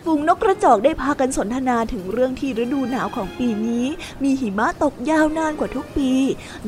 [0.06, 3.86] ฝูงนกกระจอกได้พากันสนทนาถึงเรื่องที่ฤดูหนาวของปีนี้
[4.24, 6.12] มีหิมะตกยาวนานกว่าทุกปี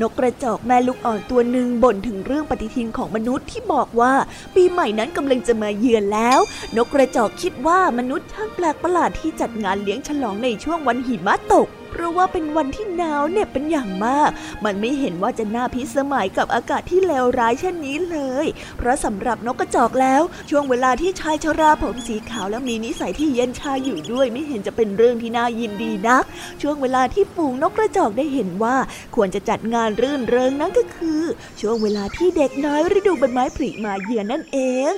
[0.00, 4.12] นกกระจอกแม่ลูกอ่อนตัวหนึ่งบ่นถึงเรื่องปฏิทินของมนุษย์ที่บอกว่า
[4.54, 6.40] ปีใหม่นั้นกำลังจะมาเยือนแล้ว
[6.76, 14.30] นกกระจอกคิดว่ามนุษย์ช่างแปลกประหลาดที่จัดงานเลี้ยงฉลองในช่วงวันหิมะตก เพราะว่าเป็นวันที่หนาวเหน็บเป็นอย่างมาก
[14.64, 18.46] มันไม่เห็นว่าจะน่าพิสมัยกับอากาศที่เลวร้ายเช่นนี้เลย
[18.78, 26.24] เพราะสำหรับนกกระจอกแล้ว ช่วงเวลาที่ชายชราผมสีขาวและมีนิสัยที่เย็นชาอยู่ด้วย ไม่เห็นจะเป็นเรื่องที่น่ายินดีนัก
[26.62, 28.76] ช่วงเวลาที่ฝูงนกกระจอกได้เห็นว่า
[29.16, 31.22] ควรจะจัดงานรื่นเริงนั่นก็คือ
[31.60, 34.58] ช่วงเวลาที่เด็กน้อยฤดูใบไม้ผลิมาเยือนนั่นเอ
[34.90, 34.92] ง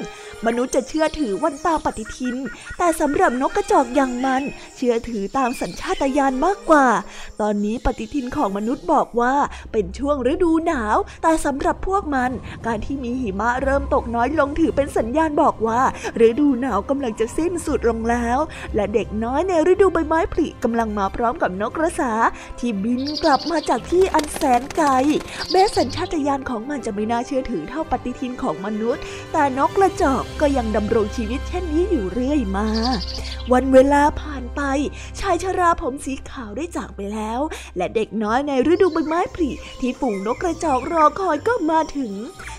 [0.47, 2.37] มนุษย์จะเชื่อถือวันตามปฏิทิน
[2.79, 4.43] แต่สำหรับนกกระจอกอย่างมัน
[4.77, 6.87] เชื่อถือตามสัญชาตญาณมากกว่า
[7.41, 9.35] ตอนนี้ปฏิทินของมนุษย์บอกว่า
[9.73, 12.31] เป็นช่วงฤดูหนาว แต่สำหรับพวกมัน
[12.67, 15.81] การที่มีหิมะเริ่มตกน้อยลงถือเป็นสัญญาณบอกว่า
[16.27, 18.39] ฤดูหนาวกำลังจะสิ้นสุดลงแล้ว
[18.75, 22.13] และเด็กน้อยในฤดูใบไม้ผลิกำลังมาพร้อมกับนกกระสา
[22.59, 24.89] ที่บินกลับมาจากที่อันแสนไกล
[25.51, 32.69] แม้สัญชาตญาณของมันจะไม่น่าเชื่อถือเท่าปฏิทินของมนุษย์ แต่นกกระจอกก็ยังดำรงชีวิตเช่นนี้อยู่เรื่อยมา
[33.53, 34.61] วันเวลาผ่านไป
[35.21, 37.41] ชายชราผมสีขาวได้จากไปแล้ว
[37.77, 42.13] และเด็กน้อยในฤดูใบไม้ผลิที่ฝูงนกกระจอกรอคอยก็มาถึง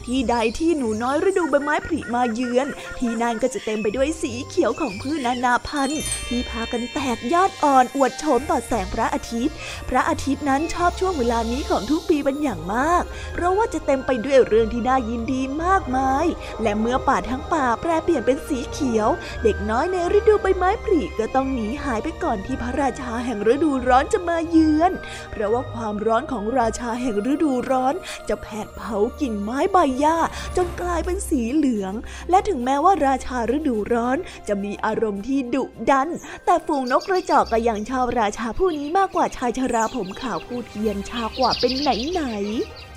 [0.06, 2.67] ที่ใดที่หนูน้อยฤดูใบไม้ผลิมาเยือน
[2.99, 9.56] ที่นั่นก็จะเต็มไปด้วยสีเขียวของพืชนานาพันธุ์ ที่พากันแตกยอดอ่อนอวดโฉมต่อแสงพระอาทิตย์
[9.89, 16.25] พระอาทิตย์นั้นชอบช่วงเวลานี้ของทุกปีเป็นอย่างมาก เพราะว่าจะเต็มไปด้วยเรื่องที่น่ายินดีมากมาย
[16.62, 19.09] และเมื่อป่าทั้งป่าแปรเปลี่ยนเป็นสีเขียว
[19.43, 24.91] เด็กน้อยในฤดูใบไม้ผลิก็ต้องหนีหายไปก่อนที่พระราชาแห่งฤดูร้อนจะมาเยือน
[25.31, 27.95] เพราะว่าความร้อนของราชาแห่งฤดูร้อน
[28.29, 30.17] จะแผดเผากิ่งไม้ใบหญ้า
[30.57, 31.93] จนกลายเป็นสีเหลือง
[32.29, 36.09] และถึงแม้ว่าราชาฤดูร้อนจะมีอารมณ์ที่ดุดัน
[36.45, 42.23] แต่ฝูงนกกระจอกก็ยังชอบราชาผู้นี้มากกว่าชายชราผมขาวผู้เทียนชากว่าเป็นไหนไหน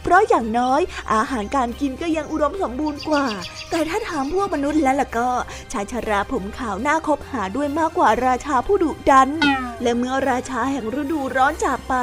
[0.08, 0.80] เพราะอย่างน้อย
[1.14, 3.26] อาหารการกินก็ยังอุดมสมบูรณ์กว่า
[3.70, 5.30] แต่ถ้าถามพวกมนุษย์แล้วล่ะก็
[5.72, 9.30] ชายชราผมขาวหน่าคบหาด้วยมากกว่าราชาผู้ดุดัน
[9.82, 11.94] และเมื่อราชาแห่งฤดูร้อนจากไป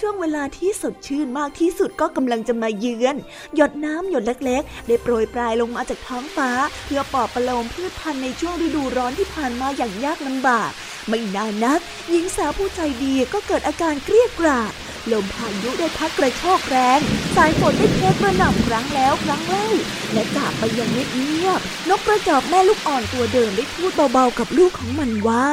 [0.00, 3.16] ช่วงเวลาที่สดชื่นมากที่สุดก็กำลังจะมาเยือน
[3.56, 6.50] หยดน้ำหยดเล็กๆ ได้โปรยปลายลงมาจากท้องฟ้า
[6.86, 10.70] เพื่อปลอบประโลมพืชพันธุ์ในช่วงฤดูร้อนที่ผ่านมาอย่างยากลำบาก
[11.08, 14.74] ไม่นานนัก หญิงสาวผู้ใจดีก็เกิดอาการเครียดกราด
[15.12, 17.00] ลมพายุได้พัดกระโชกแรง
[17.36, 19.68] สายฝนได้เทกระหน่ำครั้งแล้วครั้งเล่า
[20.12, 25.48] และจากไปอยังเงียบนกกระจอกแม่ลูกอ่อนตัวเดิมได้พูดเบาๆกับลูกของมันว่า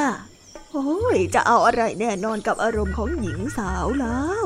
[0.71, 4.45] โอ้ยจะเอาอะไรแน่นอนกับอารมณ์ของหญิงสาวแล้ว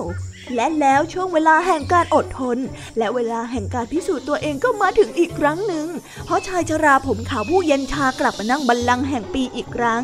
[0.55, 2.57] และแล้วช่วงเวลาแห่งการอดทน
[2.97, 5.87] และเวลาแห่งการพิสูจน์ตัวเองก็มาถึงอีกครั้งหนึ่ง
[6.25, 10.03] เพราะชายชราผมขาวผู้เย็นชากลับมานั่งบัลลังก์แห่งปีอีกครั้ง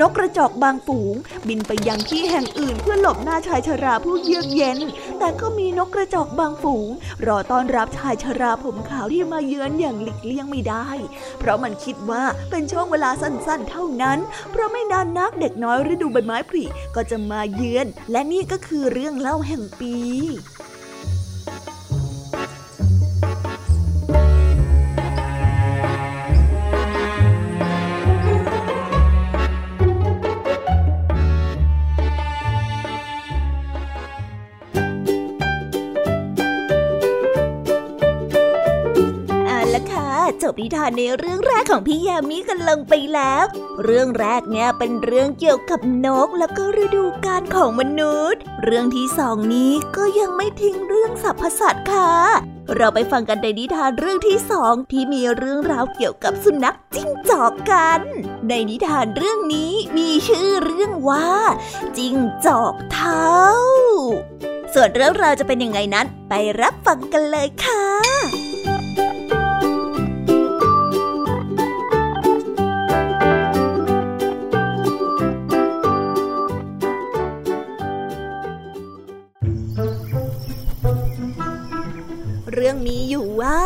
[0.00, 1.14] นกกระจอกบางฝูง
[1.48, 4.78] บินไปยังที่แห่งอื่นเพื่อหลบหน้าชายชราผู้เยือกเย็น
[5.18, 6.88] แต่ก็มีนกกระจอกบางฝูง
[7.26, 10.88] รอต้อนรับชายชราผมขาวที่มาเยือนอย่างหลีกเลี่ยงไม่ได้
[11.38, 14.18] เพราะมันคิดว่าเป็นช่วงเวลาสั้นๆ เท่านั้น
[14.50, 16.64] เพราะไม่นานนักเด็กน้อยฤดูใบไม้ผลิ
[16.96, 19.94] ก็จะมาเยือน และนี่ก็คือเรื่องเล่าแห่งปี
[40.58, 43.44] นิทานในเรื่องแรกของพี่ยามีกันลงไปแล้ว
[43.84, 52.12] เรื่องแรกเนี่ยเป็นเรื่องเกี่ยวกับนกแล้วก็ฤดูกาลของมนุษย์ เรื่องที่สองนี้ก็ยังไม่ทิ้งเรื่องสรรพสัตว์ค่ะ
[52.76, 58.00] เราไปฟังกันในนิทานเรื่องที่สองที่มีเรื่องราวเกี่ยวกับสุนัขจิ้งจอกกัน
[58.48, 61.28] ในนิทานเรื่องนี้มีชื่อเรื่องว่า
[61.96, 62.16] จิ้ง
[62.46, 63.28] จอกเท้า
[64.74, 67.84] ส่วนเรื่องราวจะเป็นยังไงนั้น ไปรับฟังกันเลยค่ะ
[82.58, 83.58] เรื่องมีอยู่ว่า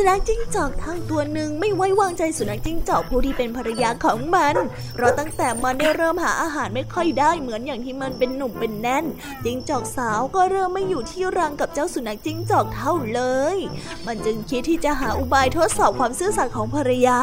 [0.00, 4.54] สุนัขจิ้งจอกทั้งตัวหนึ่งไม่ไว้วางใจสุนัขจิ้งจอกผู้ที่เป็นภรรยาของมัน
[4.94, 9.04] เพราะตั้งแต่มันได้เริ่มหาอาหารไม่ค่อยได้เหมือนอย่างที่มันเป็นหนุ่มเป็นแน่น
[9.44, 13.22] จิ้งจอกสาวก็เริ่มไม่อยู่ที่รังกับเจ้าสุนัขจิ้งจอกเท่าเล
[13.54, 13.56] ย
[14.06, 17.18] มันจึงคิดที่จะหาอุบายทดสอบความซื่อสัตย์ของภรรยา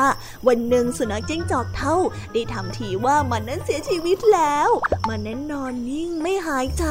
[0.48, 1.96] วันหนึ่งสุนัขจิ้งจอกเท่า
[2.34, 4.70] ได้ทำทีว่ามันนั้นเสียชีวิตแล้ว
[5.08, 6.86] มันนั้นนอนนิ่งไม่หายใจ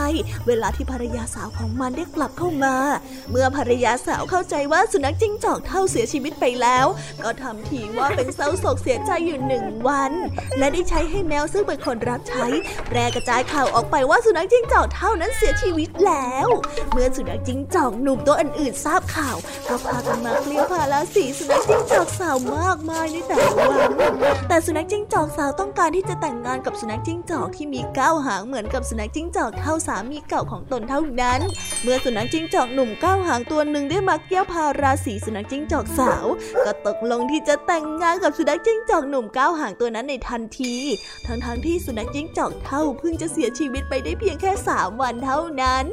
[0.46, 2.76] เวลาที่ภรรยาสาวของมันได้กลับเข้ามา
[3.30, 6.86] เมื่อภรรยาสาวเข้าใจว่าสุนัขจิ้งจอกเท่าเสียชีวิตไปแล้ว
[7.24, 10.12] ก็ทำทีว่าเป็นเศร้าโศกเสียใจอยู่หนึ่งวัน
[10.58, 12.46] และได้ใช้ให้แมวซึ่งเป็นคนรับใช้
[12.88, 16.48] แพร่กระจายข่าวออกไปว่าสุนัขจิ้งจอกเท่านั้นเสียชีวิตแล้ว
[16.92, 19.36] เมื่อสุนัขจิ้งจอกหนุ่มตัวอื่นๆทราบข่าว
[19.68, 23.90] ก็พากันมาเคลียร์พาราสีสุนัขจิ้งจอกสาวมากมายในแต่ละวัน
[24.48, 31.40] แต่สุนัขจิ้งจอกสาวต้องการที่จะแต่งงานกับสุนัขจิ้งจอกที่มีก้าวหางเหมือนกับสุนัขจิ้งจอกเท่าสามีเก่าของตนเท่านั้น
[31.82, 36.24] เมื่อสุนัขจิ้งจอกหนุ่มก้าวหางตัวหนึ่งได้มาเกี้ยวพาราสีสุนัขจิ้งจอกสาว
[36.64, 40.74] ก็ตกลงที่จะแต่งงานกับสุนัขจิ้งจอกหนุ่มก้าวหางตัวนั้นในทันที
[41.26, 45.86] ทั้งๆทที่สุนัขจิ้งจอกเท่าเพิ่งจะเสียชีวิตไปได้เพียงแค่สามวันเท่านั้น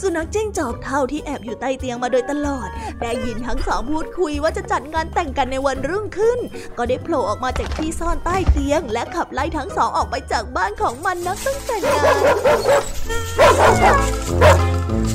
[0.00, 2.68] สุนัขจิ้งจอกเท่าที่แอบอยู่ใต้เตียงมาโดยตลอด
[3.02, 6.38] ได้ยินทั้งสองพูดคุยว่าจะจัดงานแต่งกันในวันรุ่งขึ้น
[6.78, 12.02] ก็ได้โผล่ออกมาจากที่ซ่อนใต้เตียง และขับไล่ทั้งสองออกไปจากบ้านของมันนับตั้งแต่งา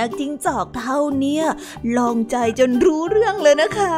[0.00, 1.44] นักจิ้งจอกเท่าเนี่ย
[1.96, 3.96] ลองใจจนรู้เรื่องเลยนะคะ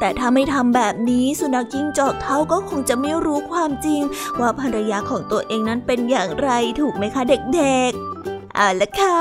[0.00, 4.00] แต่ถ้าไม่ทำแบบนี้สุนัขจิ้งจอกเท่าก็คงจะไม่รู้ความจริง
[4.40, 6.50] ว่าภรรยาของตัวเองนั้นเป็นอย่างไร
[6.80, 7.22] ถูกไหมคะ
[7.54, 9.18] เด็กๆเอาละค่ะ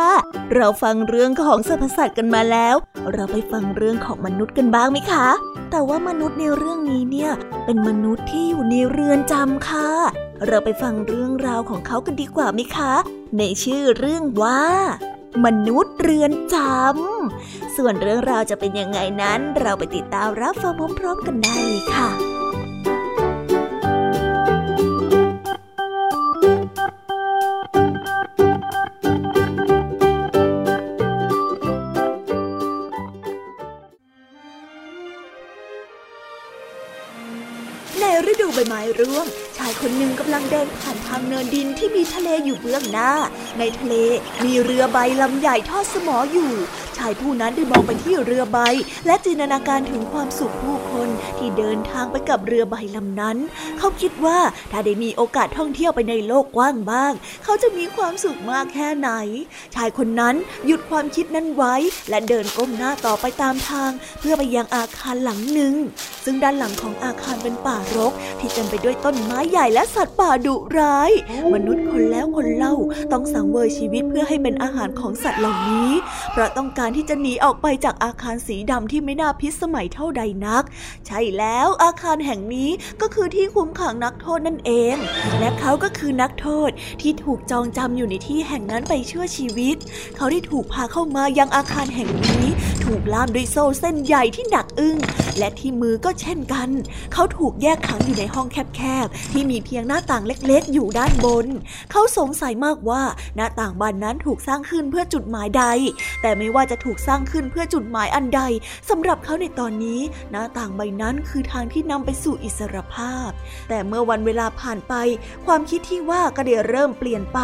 [0.54, 2.76] เราฟังเรื่องของสรรพสัตว์กันมาแล้ว
[3.14, 5.28] เราไปฟังเรื่องของมนุษย์กันบ้างไหมคะ
[5.72, 7.32] แต่ว่ามนุษย์ในเรื่องนี้เนี่ย
[7.66, 9.90] เป็นมนุษย์ที่อยู่ในเรือนจำค่ะ
[10.48, 12.94] เราไปฟังเรื่องราวของเขากันดีกว่าไหมคะ
[13.38, 14.62] ในชื่อเรื่องว่า
[15.46, 22.10] มนุษย์เรือนจำ ส่วนเรื่องราวจะเป็นยังไงนั้น เราไปติดตามรับฟังพร้อมๆกันได้เลยค่ะ
[38.32, 39.28] ฤดูใบไม้ร่วง
[39.84, 43.12] คนหนึ่งกำลังเดินผ่านทางเนินดินที่มีทะเลอยู่เบื้องหน้า
[43.60, 43.94] ในทะเล
[44.46, 46.52] มีเรือใบลำใหญ่ทอดสมออยู่
[46.98, 48.60] ชายผู้นั้นได้มองไปที่เรือใบ
[49.06, 53.38] และจินตนาการถึงความสุขผู้คนที่เดินทางไปกับเรือใบลำนั้น
[53.80, 54.40] เขาคิดว่า
[54.72, 57.14] ถ้าได้มีโอกาสท่องเที่ยวไปในโลกกว้างบ้าง
[57.44, 59.10] เขาจะมีความสุขมากแค่ไหน
[59.76, 61.76] ชายคนนั้นหยุดความคิดนั้นไว้
[62.10, 65.74] และเดินก้มหน้าต่อไปตามทาง เพื่อไปยังอาคารหลังหนึ่ง
[66.26, 71.12] ซึ่งด้านหลังของอาคารเป็นป่ารกที่เต็มไปด้วยต้นไม้ใหญ่และสัตว์ป่าดุร้าย
[71.54, 72.76] มนุษย์คนแล้วคนเล่า
[73.12, 75.90] ต้องสังเวยชีวิตเพื่อให้เป็นอาหารของสัตว์เหล่านี้
[76.32, 80.64] เพราะต้องการที่จะหนีออกไปจากอาคารสีดำที่ไม่น่าพิสมัยเท่าใดนัก
[81.08, 82.70] ใช่แล้วอาคารแห่งนี้
[83.02, 84.96] ก็คือที่คุมขังนักโทษนั่นเอง
[85.40, 86.70] และเขาก็คือนักโทษ
[87.02, 89.78] ที่ถูกจองจำอยู่ในที่แห่งนั้นไปชั่วชีวิต
[90.16, 92.46] เขาได้ถูกพาเข้ามายังอาคารแห่งนี้
[92.86, 94.98] ถูกล่ามด้วยโซ่เส้นใหญ่ที่หนักอึ้ง
[95.38, 96.70] และที่มือก็เช่นกัน
[97.14, 101.48] เขาถูกแยกขังอยู่ในห้องแคบๆที่มีเพียงหน้าต่างเล็กๆ อยู่ด้านบน
[101.92, 103.02] เขาสงสัยมากว่า
[103.36, 105.64] หน้าต่างบานนั้นถูกสร้างขึ้นเพื่อจุดหมายใด
[106.22, 108.42] แต่ไม่ว่าจะถูกสร้างขึ้นเพื่อจุดหมายอันใด
[108.90, 113.30] สำหรับเขาในตอนนี้ หน้าต่างใบนั้นคือทางที่นำไปสู่อิสรภาพ
[113.70, 114.94] แต่เมื่อวันเวลาผ่านไป
[115.46, 117.40] ความคิดที่ว่าก็ได้เริ่มเปลี่ยนไป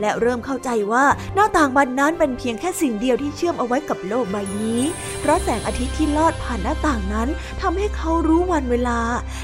[0.00, 4.82] และเริ่มเข้าใจว่าหน้าต่างบานนั้นเป็นเพียงแค่สิ่งเดียวที่เชื่อมเอาไว้กับโลกใบนี้นี้
[5.20, 7.28] เพราะแสงอาทิตย์ที่ลอดผ่านหน้าต่างนั้น
[7.60, 9.00] ทำให้เขารู้วันเวลา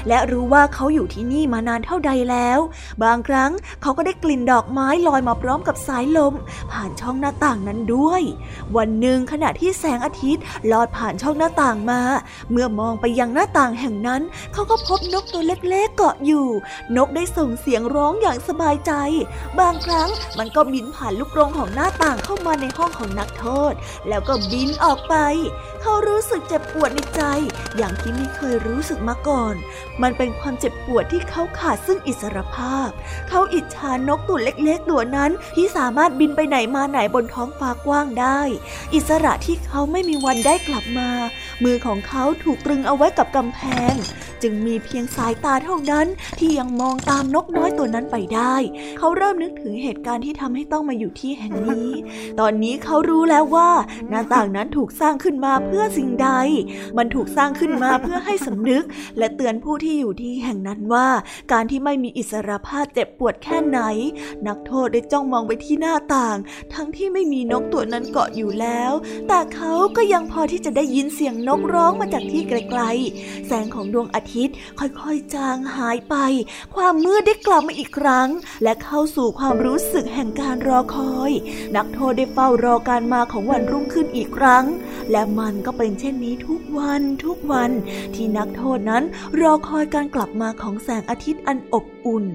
[0.07, 2.59] และรู้ว่าเขาอยู่ที่นี่มานานเท่าใดแล้ว
[3.03, 6.33] บางครั้งเขาก็ได้กลิ่นดอกไม้ลอยมาพร้อมกับสายลม
[6.71, 8.21] ผ่านช่องหน้าต่างนั้นด้วย
[8.77, 12.01] วันหนึ่งขณะที่แสงอาทิตย์ลอดผ่านช่องหน้าต่างมา
[12.51, 14.21] เมื่อมองไปยังหน้าต่างแห่งนั้น
[14.53, 16.47] เขาก็พบนกตัวเล็กๆเกาะอยู่
[16.95, 18.91] นกได้ส่งเสียงร้องอย่างสบายใจ
[19.59, 23.73] บางครั้งมันก็บินผ่านลูกกรงของหน้าต่างเข้ามาในห้องของนักโทษ
[24.09, 25.15] แล้วก็บินออกไป
[25.81, 27.21] เขารู้สึกเจ็บปวดในใจ
[27.77, 29.55] อย่างที่ไม่เคยรู้สึกมาก่อน
[30.01, 32.89] มันเป็นความเจ็บปวดที่เขาขาดซึ่งอิสรภาพ
[33.29, 38.39] เขาอิจฉานกตัวเล็กๆตัวนั้นที่สามารถบินไปไหนมาไหนบนท้องฟ้ากว้างได้
[38.95, 41.09] อิสระที่เขาไม่มีวันได้กลับมา
[41.63, 43.59] มือของเขาถูกตรึงเอาไว้กับกำแพ
[43.91, 43.93] ง
[44.43, 46.07] จึงมีเพียงสายตาเท่านั้น
[46.39, 48.55] ที่ยังมองตามนกน้อยตัวนั้นไปได้
[48.99, 51.89] เขาเริ่มนึกถึงเหตุการณ์ที่ทำให้ต้องมาอยู่ที่แห่งนี้
[52.39, 53.69] ตอนนี้เขารู้แล้วว่า
[54.09, 56.29] หน้าต่างนั้นถูกสร้างขึ้นมาเพื่อสิ่งใด
[56.97, 58.83] มันถูกสร้างขึ้นมาเพื่อให้สำนึก
[59.17, 61.07] และเตือนผู้ที่อยู่ที่แห่งนั้นว่า
[61.51, 63.79] การที่ไม่มีอิสรภาพเจ็บปวดแค่ไหน
[64.47, 66.37] นักโทษได้จ้องมองไปที่หน้าต่าง
[66.73, 68.91] ทั้งที่ไม่มีนกตัวนั้นเกาะอยู่แล้ว
[69.27, 76.15] แต่เขาก็ยังพอที่จะได้ยินเสียงนกร้องมาจากที่ไกลๆ แสงของดวงอาทิตย์ ค่อยๆจางหายไป
[76.75, 78.29] ความมืดได้กลับมาอีกครั้ง
[78.63, 81.31] และเข้าสู่ความรู้สึกแห่งการรอคอย
[81.75, 84.65] นักโทษได้เฝ้ารอการมาของวันรุ่งขึ้นอีกครั้ง
[85.11, 87.71] และมันก็เป็นเช่นนี้ทุกวันทุกวัน
[88.15, 89.03] ที่นักโทษนั้น
[89.39, 92.25] รอคอยการกลับมาของแสงอาทิตย์อันอบอุ่น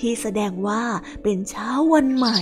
[0.00, 0.82] ที่แสดงว่า
[1.22, 2.38] เป็นเช้าวันใหม่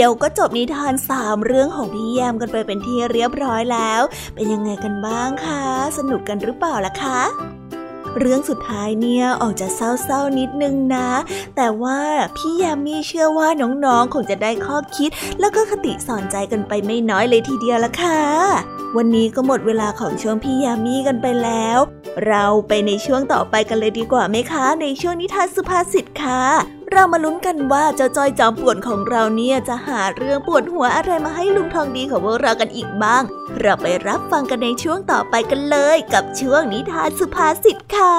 [0.00, 4.02] ดียวก็จบนิทานสามเรื่องของพี่แยมกันไปเป็นที่เรียบร้อยแล้ว
[4.34, 5.62] เป็นยังไงกันบ้างคะ
[5.98, 7.20] สนุกกันหรือเปล่าล่ะคะ
[8.18, 11.10] เรื่องสุดท้ายเนี่ยออกจะเศร้าๆนิดนึงนะ
[11.56, 12.00] แต่ว่า
[12.36, 15.10] พี่ยามีเชื่อว่าน้องๆ คงจะได้ข้อคิด
[15.40, 18.22] แล้วก็คติสอนใจกันไปไม่น้อยเลยทีเดียวละค่ะ
[18.96, 21.78] วันนี้ก็หมดเวลาของช่วงพี่ยามีกันไปแล้ว
[22.26, 26.42] เราไปในช่วงต่อไปกันเลยดีกว่าไหมคะ ในช่วงนิทานสุภาษิตค่ะ
[26.92, 33.22] เรามาลุ้นกันว่าเจ้าจ้อยจอมปวดของเราเนี่ยจะหาเรื่องปวดหัวอะไรมาให้ลุงทองดีของพวกเรากันอีกบ้าง
[33.60, 38.16] เราไปรับฟังกันในช่วงต่อไปกันเลย กับช่วงนิทานสุภาษิตค่ะ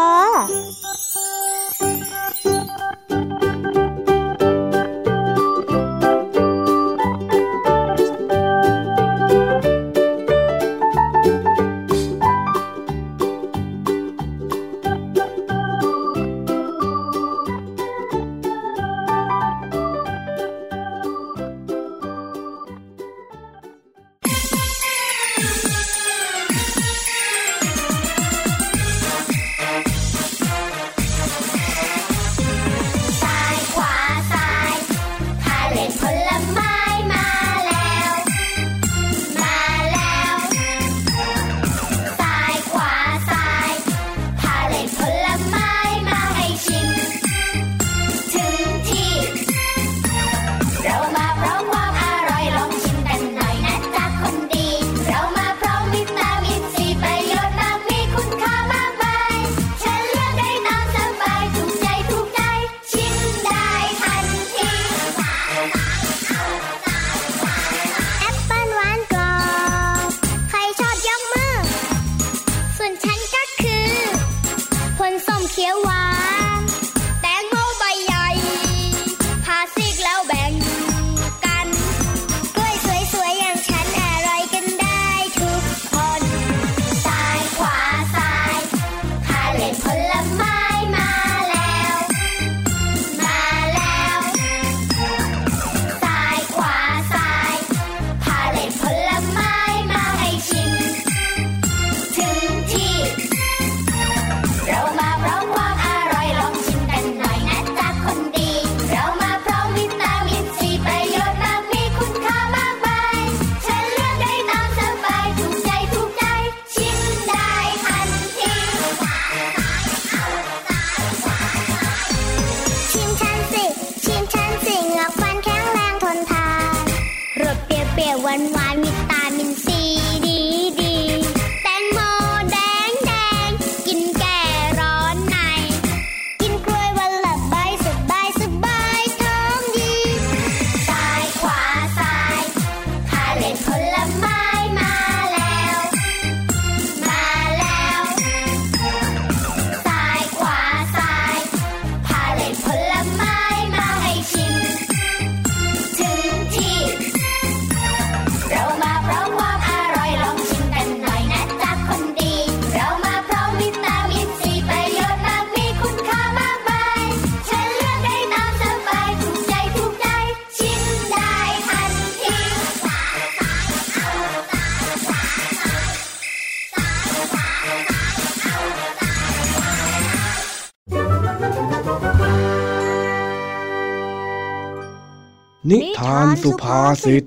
[186.91, 187.23] สุภาษิต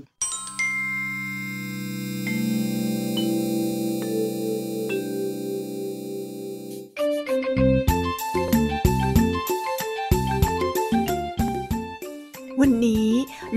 [12.60, 13.08] วันนี้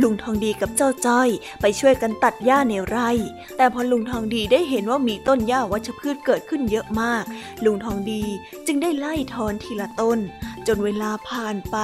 [0.02, 1.30] ลุงทองดีกับเจ้าจ้อย
[1.62, 3.10] ไปช่วยกันตัดหญ้าในไร่
[3.58, 7.24] แต่พอลุงทองดีได้เห็นว่ามีต้นหญ้าวัชพืชเกิดขึ้นเยอะมาก
[7.66, 8.24] ลุงทองดี
[8.68, 10.20] จึงได้ไล่ถอนทีละต้น
[10.68, 11.78] จนเวลาผ่านไป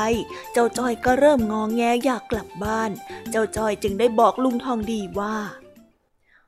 [0.53, 2.91] เจ้าจ้อยก็เริ่มงองแงอยากกลับบ้าน
[3.31, 5.37] เจ้าจ้อยจึงได้บอกลุงทองดีว่า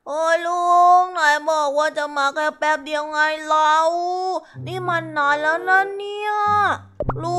[0.06, 0.64] โอ้ยลุ
[1.02, 1.20] งไหน
[1.50, 3.74] บอกว่าจะมาแค่แป๊บเดียวไงเรา
[4.66, 6.30] นี่มันนานแล้วนะเนี่ย
[7.22, 7.24] ล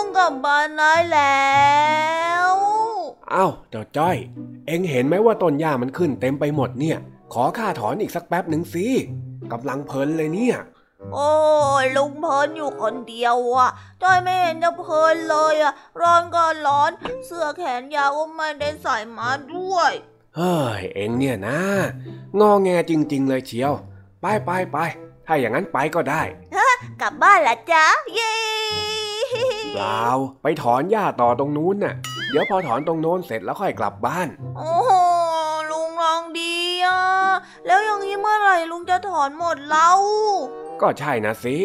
[0.00, 1.50] งกลับบ้านได้แล้
[2.46, 2.50] ว
[3.32, 4.16] อ้าวเจ้าจ้อย
[4.66, 6.98] เอ็งเห็นไหมว่าต้นหญ้ามันขึ้นเต็มไปหมดเนี่ย
[7.32, 8.86] ขอข้าถอนอีกสักแป๊บหนึ่งสิ
[9.52, 10.56] กำลังเพลินเลยเนี่ย
[11.14, 11.32] โอ้
[11.82, 13.70] ยลุงเพลินอยู่คนเดียวอะ
[14.02, 16.90] จ้อยไม่เห็นจะเพลินเลยอะ ร้อนก็ร้อน
[17.26, 19.92] เสื้อแขนยาวก็ไม่ได้ใส่มาด้วย
[20.36, 21.60] เฮ้ย เอ็งเนี่ยนะ
[22.40, 23.72] งอแงจริง ๆ เลยเชียว
[24.20, 24.78] ไปไปไป
[25.26, 26.22] ถ้าอย่างนั้นไปก็ได้
[27.00, 27.84] กลับบ้านละจ๊ะ
[28.14, 28.34] เย้
[29.74, 30.04] เปล่า
[30.42, 31.94] ไปถอนหญ้าต่อตรงนู้นน่ะ
[32.30, 34.90] เดี๋ยวพอถอนตรงโน้นเสร็จแล้วค่อยกลับบ้าน โอ้โห
[35.70, 37.00] ลุงลองดีอะ
[37.66, 39.90] แล้วอย่างนี้เมื่อไหร่ลุงจะถอนหมดเล่า
[40.82, 41.56] ก็ใช่นะสิ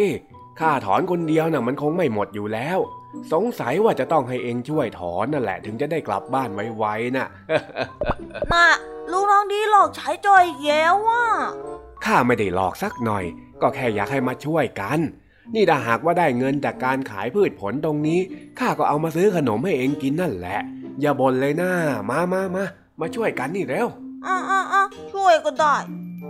[0.59, 2.79] ข้าถอนคนเดียวน่ะมันคงไม่หมดอยู่แล้ว
[3.31, 7.27] สงสัยว่าจะต้องให้เองช่วยถอนนั่นแหละถึงจะได้กลับบ้านไวๆน่ะ
[8.53, 8.67] น่ะ
[9.11, 11.23] ลุงลองดีหลอกใช้จอยอีกแล้วอะ
[12.05, 13.25] ข้าไม่ได้หลอกสักหน่อย
[13.61, 14.99] ก็แค่อยากให้มาช่วยกัน
[15.55, 18.19] นี่ถ้าหากว่าได้เงินจากการขายพืชผลตรงนี้
[18.59, 20.59] ข้าก็เอามาซื้อขนมให้เองกินนั่นแหละ
[21.01, 21.71] อย่าบ่นเลยนะ
[22.09, 22.63] มามามา
[22.99, 23.87] มาช่วยกันนี่เร็ว
[24.25, 25.75] อะอะอะช่วยก็ได้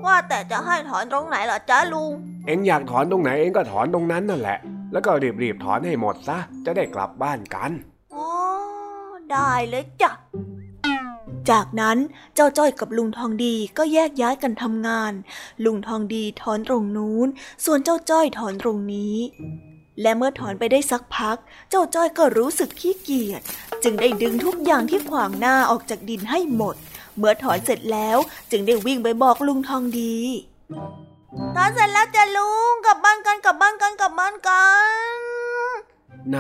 [0.06, 2.12] ว่าแต่จะให้ถอนตรงไหนล่ะจ๊ะลุง
[2.46, 4.58] เองอยากถอนตรงไหนเองก็ถอนตรงนั้นนั่นแหละ
[4.92, 7.72] แล้วก็รีบๆถอนให้หมดซะ จะได้กลับบ้านกัน
[8.16, 8.28] อ๋อ
[9.32, 10.12] ได้เลยจ้ะ
[11.50, 11.98] จากนั้น
[12.36, 15.14] เจ้าจ้อยกับลุงทองดีก็แยกย้ายกันทำงาน
[15.66, 17.28] ลุงทองดีถอนตรงนู้น
[17.66, 19.18] ส่วนเจ้าจ้อยถอนตรงนี้
[20.02, 21.38] และเมื่อถอนไปได้สักพัก
[21.70, 23.42] เจ้าจ้อยก็รู้สึกขี้เกียจ
[23.84, 26.76] จึงได้ดึงทุกอย่างที่ขวางหน้าออกจากดินให้หมด
[27.18, 28.18] เมื่อถอนเสร็จแล้ว
[28.52, 30.16] จึงได้วิ่งไปบอกลุงทองดี
[31.56, 34.66] ถอนเสร็จแล้วจ้ะลุงกลับบ้านกันกลับบ้านกันกลับบ้านกั
[35.16, 35.18] น
[36.30, 36.40] ไหน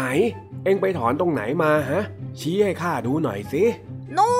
[0.63, 2.01] เองไปถอนตรงไหนมาฮะ
[2.39, 3.63] ชี้ให้ข้าดูหน่อยสิ
[4.17, 4.35] นู่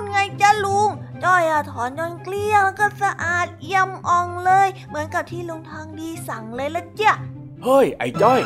[0.00, 0.88] นไงจ้าลุง
[1.24, 7.12] จ้อยอะถอนจนเกลี้ยงแล้วก็สะอาดเอี่ยมอ่องเลย เหมือนกับที่ลุงทองดีสั่งเลยละจ้ะ
[7.64, 8.40] เฮ้ย ไอ้จ้อย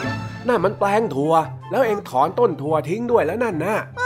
[0.49, 1.35] นั่นมันแปลงถั่ว
[1.71, 4.03] แล้วเองถอนต้นถั่วทิ้งด้วยแล้วนั่นนะอ้าวก็ก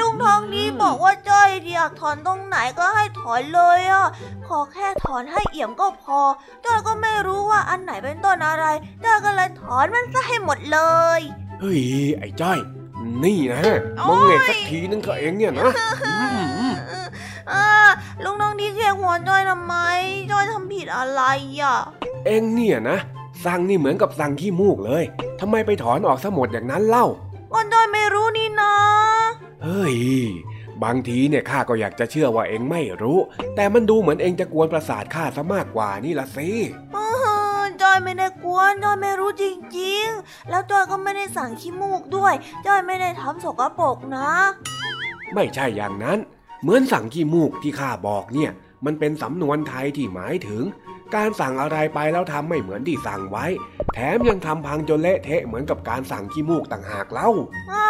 [0.00, 4.06] ลุงทองดีบอกว่าจ้อยอยากถอนตรงไหนก็ให้ถอนเลยอะ
[4.46, 6.20] ขอแค่ถอนให้เอี่ยมก็พอ
[6.64, 8.64] จ้อยก็ไม่รู้ว่าอันไหนเป็นต้นอะไร
[9.04, 10.80] จ้อยก็เลยถอนมันซะให้หมดเล
[11.18, 11.20] ย
[11.60, 11.82] เฮ้ย
[12.18, 12.58] ไอ้จ้อย
[13.24, 13.62] นี่นะ
[14.08, 15.70] มึงเงสักทีนึงเถอะเองเนี่ยนะ
[16.06, 16.14] อื
[16.68, 16.72] ม
[17.52, 17.66] อ่า
[18.24, 19.74] ลุงทองดีเขียหัวจ้อยทำไม
[20.30, 21.22] จ้อยทำผิดอะไร
[21.60, 21.76] อะ
[22.26, 22.98] เองเนี่ยนะ
[23.44, 25.04] สั่งนี่เหมือนกับสั่งขี้มูกเลย
[25.40, 27.06] ทำไมไปถอนออกซะหมดอย่างนั้นเล่า
[27.52, 28.72] ก็จ้อยไม่รู้นี่นะ
[29.62, 29.96] เฮ้ย
[30.84, 33.18] บางทีเนี่ยข้าก็อยากจะเชื่อว่าเองไม่รู้
[33.54, 36.50] แต่มันดูเหมือนเองจะกวนประสาทข้าซะมากกว่านี่ละสิ
[36.96, 39.44] อื้อหือจอยไม่ได้กวนจอยไม่รู้จ
[39.78, 42.34] ริงๆ แล้วจอยก็ไม่ได้สั่งขี้มูกด้วย
[42.66, 44.30] จอยไม่ได้ทำสกปรกนะ
[45.34, 46.18] ไม่ใช่อย่างนั้น
[46.62, 48.50] เหมือนสั่งขี้มูกที่ข้าบอกเนี่ย
[48.84, 50.62] มันเป็นสำนวนไทยที่หมายถึง
[51.14, 53.44] การสั่งอะไรไปแล้วทำไม่เหมือนที่สั่งไว้
[53.94, 57.30] แถมยังทำพังจนเละเทะเหมือนกับการสั่งขี้มูกต่างหากเล่า
[57.72, 57.86] อ่า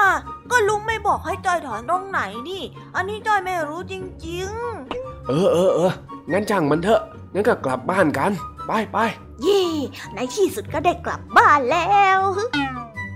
[0.51, 2.63] ก็ลุงไม่บอกให้จอยถอนตรงไหนนี่
[2.97, 3.95] อันนี้จอยไม่รู้จ
[4.27, 4.51] ริง
[5.29, 5.93] เออเออเออ
[6.33, 7.01] งั้นช่างมันเถอะ
[7.35, 8.33] งั้นก็กลับบ้านกัน
[8.67, 9.63] ไปไปๆเย่
[10.15, 12.21] ในที่สุดก็ได้กลับบ้านแล้ว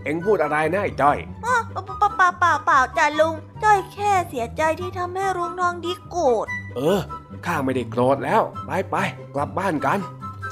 [0.05, 1.57] เอ็งพูดอะไรนะไอ้จ้อยอ้อ
[1.99, 6.47] เปล่าเปล่าเปล่าเปล่าจ้ะลุง จอยแค่เสียใจที่ทำให้ลุงทองดีโกรธ
[6.77, 7.01] เออ
[7.47, 8.97] ข้าไม่ได้โกรธแล้ว ไปไป
[9.35, 9.99] กลับบ้านกัน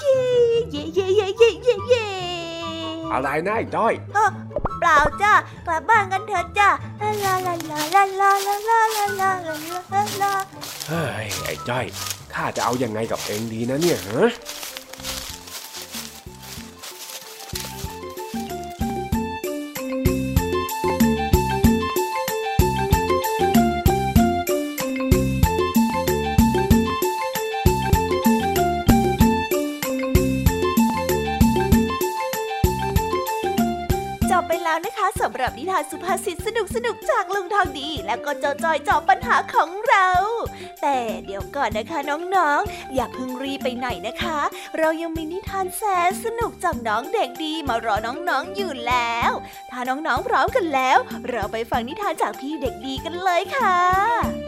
[0.00, 0.18] เย่
[0.70, 2.06] เย่เย่เย่เย่เย่เย่
[3.12, 4.30] อะไรนะไอ้จ้อยเออ
[4.80, 5.32] เปล่าจ้ะ
[5.66, 6.68] กลับบ้านกันเถอะจ้ะ
[7.00, 9.30] ลาลาลาลาลาลาลาลาลาลา
[9.92, 10.32] ลาลา
[10.88, 11.84] เฮ้ยไอ้จ้อย
[12.34, 14.30] ข้าจะเอายังไงกับเองดีนะเนี่ยฮะ
[36.84, 40.08] นุกสนุกจากลุงทองดีและก็จอจอยจอบปัญหาของเรา
[40.82, 41.98] แต่เดี๋ยวก่อนนะคะ
[42.36, 44.38] น้องๆอย่าเพิ่งรีไปไหนนะคะ
[44.78, 49.30] เรายังมีนิทานแสนสนุกจากน้องเด็กดีมารอน้องๆอยู่แล้ว
[49.70, 50.98] ถ้าน้องๆพร้อมกันแล้ว
[51.30, 54.43] เราไปฟังนิทานจากพี่เด็กดีกันเลยค่ะ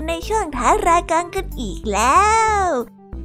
[0.00, 2.22] กันในช่วงท้ายรายการกันอีกแล้
[2.60, 2.64] ว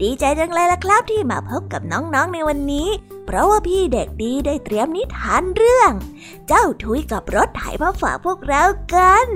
[0.02, 2.90] ดีใจจังเลยล่ะครับที่มาพบกับน้องๆในวันนี้
[3.26, 5.92] เพราะว่าพี่เด็กดีได้เตรียมนิทานเรื่อง
[6.48, 8.64] เจ้าทุยกับรถไถมาฝากพวกเรา
[8.96, 9.28] กัน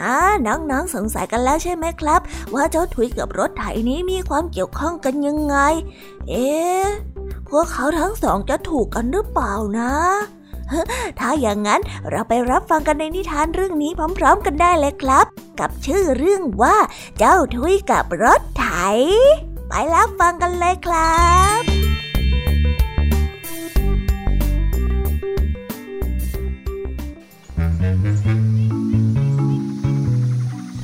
[0.00, 0.16] อ่า
[0.46, 2.20] น้องๆสงสัยกันแล้วใช่ไหมครับ
[2.54, 5.56] ว่าเจ้าทุยกับรถไถนี้มีความเกี่ยวข้องกันยังไง
[6.28, 6.84] เอ๊ะ
[7.48, 9.92] พวกเขาทั้งสองจะถูกกันหรือเปล่านะ
[11.18, 15.26] ถ้าอย่างนั้นเราไปรับฟังกันในนิทานเรื่องนี้พร้อม ๆ กันได้เลยครับ
[15.60, 16.76] กับชื่อเรื่องว่า
[17.18, 18.66] เจ้าทุยกับรถไถ
[19.68, 21.24] ไปรับฟังกันเลยครั
[21.60, 21.62] บ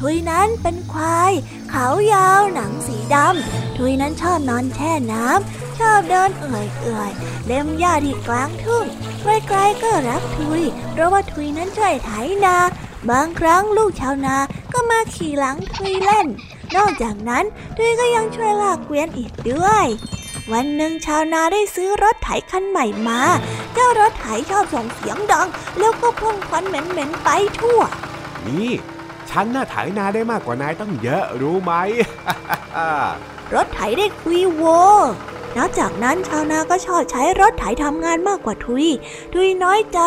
[0.01, 1.33] ทุยนั้นเป็นควาย
[1.70, 8.85] เขายาวหนังสีดำทุยนั้นชอบนอนแช่น้ำ ชอบเดินเอื่อยๆเล็มหญ้าที่กลางทุ่ง
[9.20, 10.62] ใครๆก็รักทุย
[10.93, 12.11] เพราะว่าทุยนั้นช่วยไถ
[12.45, 12.57] นา
[13.11, 14.37] บางครั้งลูกชาวนา
[14.72, 16.26] ก็มาขี่หลังทุยเล่น
[16.76, 17.45] นอกจากนั้น
[17.76, 19.87] ทุยก็ยังช่วยลากเกวียนอีกด้วย
[20.53, 23.20] วันหนึ่งชาวนาได้ซื้อรถไถคันใหม่มา
[23.74, 27.28] เจ้ารถไถชอบส่งเสียงดัง แล้วก็พ่นควันเหม็นๆไป
[27.59, 27.81] ทั่ว
[28.47, 28.70] นี่
[29.31, 31.72] ฉันน่าไถนาได้มากกว่านายตั้งเยอะรู้ไหม
[33.55, 34.62] รถไถได้คุยโว
[35.57, 38.86] นอกจากนั้นชาวนาก็ชอบใช้รถไถทำงานมากกว่าทุย
[39.34, 39.98] ทุยน้อยใจ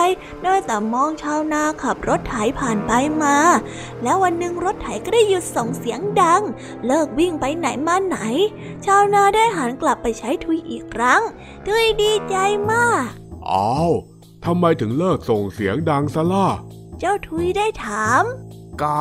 [0.44, 2.92] ได้แต่มองชาวนาขับรถไถผ่านไป
[3.24, 3.38] มา
[4.04, 6.42] แล้ววันหนึ่งรถไถก็ได้หยุดส่งเสียงดัง
[6.86, 8.18] เลิกวิ่งไปไหนมาไหน
[8.86, 11.22] ชาวนาได้หันกลับไปใช้ทุยอีกครั้ง
[11.68, 12.36] ทุยดีใจ
[12.72, 13.06] มาก
[13.50, 13.92] อ้าว
[14.46, 16.48] ทำไมถึงเลิกส่งเสียงดังซะล่ะ
[17.00, 18.24] เจ้าทุยได้ถาม
[18.82, 18.98] ก็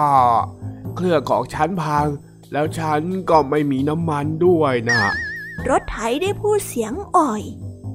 [0.97, 2.07] เครื่องของฉันพัง
[2.53, 5.03] แล้วฉันก็ไม่มีน้ำมันด้วยนะ
[5.71, 7.43] รถไถได้พูดเสียงอ่อย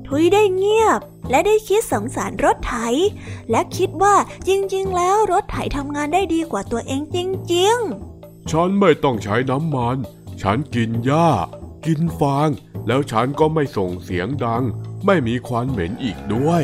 [0.07, 0.99] ทุยได้เงียบ
[1.29, 2.75] และได้คิดสงสารรถไถ
[3.51, 4.15] และคิดว่า
[4.47, 7.17] จริงๆ แล้วรถไถทำงานได้ดีกว่าตัวเองจ
[7.53, 7.77] ริง
[8.51, 9.97] ฉันไม่ต้องใช้น้ำมัน
[10.41, 11.29] ฉันกินหญ้า
[11.85, 12.49] กินฟาง
[12.87, 14.63] แล้วฉันก็ไม่ส่งเสียงดัง
[15.05, 16.63] ไม่มีควันเหม็นอีกด้วย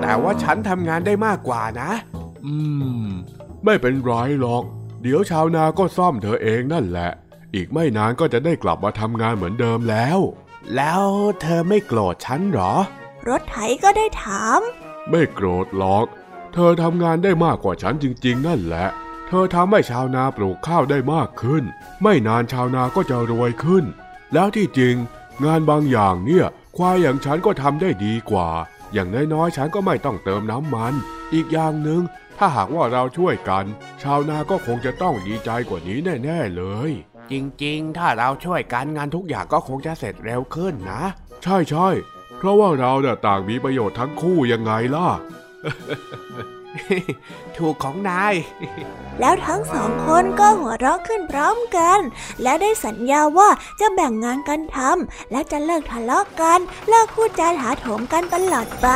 [0.00, 1.92] แต่ว่าฉันทำงานได้มากกว่านะ
[2.44, 2.54] อื
[3.04, 3.08] ม
[3.64, 4.62] ไม่เป็นไรหรอก
[5.02, 7.10] เดี๋ยวชาวนาก็ซ่อมเธอเองนั่นแหละ
[7.54, 10.18] อีกไม่นานก็จะได้กลับมาทำงานเหมือนเดิมแล้ว
[10.76, 11.02] แล้ว
[11.40, 14.60] เธอไม่โกรธฉันเหรอๆรถไถก็ได้ถาม
[15.10, 16.06] ไม่โกรธหรอก
[16.52, 18.86] เธอทำงานได้มากกว่าฉันจริง ๆ นั่นแหละ
[19.28, 21.64] เธอทำให้ชาวนาปลูกข้าวได้มากขึ้น
[22.02, 23.84] ไม่นานชาวนาก็จะรวยขึ้น
[24.32, 24.94] แล้วที่จริง
[25.44, 26.46] งานบางอย่างเนี่ย
[26.76, 28.48] ควายอย่างฉันก็ทำได้ดีกว่า
[28.92, 30.94] อย่างน้อยๆฉันก็ไม่ต้องเติมน้ำมัน
[31.34, 32.02] อีกอย่างหนึ่ง
[32.38, 33.64] ถ้าหากว่าเราช่วยกัน
[34.02, 36.92] ชาวนาก็คงจะต้องดีใจกว่านี้แน่ ๆ เลย
[37.32, 41.04] จริง ๆ ถ้าเราช่วยกันงานทุกอย่างก็คงจะเสร็จเร็วขึ้นนะ
[41.42, 45.08] ใช่ใช่ๆเพราะว่าเราเนี่ยต่างมีประโยชน์ทั้งคู่ยังไงล่ะ
[47.56, 48.34] ถูกของนาย
[49.20, 52.00] แล้วทั้งสองคนก็หัวเราะขึ้นพร้อมกัน
[52.42, 53.48] และได้สัญญาว่า
[53.80, 58.88] จะแบ่งงานกันทำและจะเลิกทะเลาะกัน เลิกพูดจาถาโถมกันตลอดไป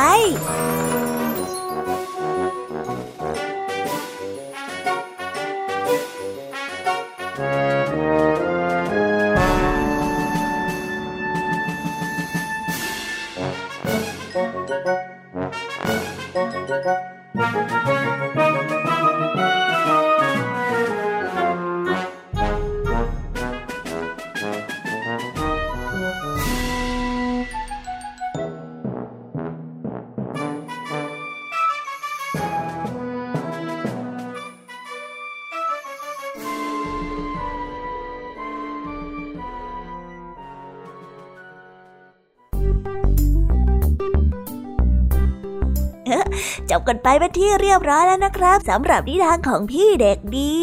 [46.87, 50.57] กันไปเป็นที่เรียบร้อยแล้วนะครับสำหรับนิทานของพี่เด็กดี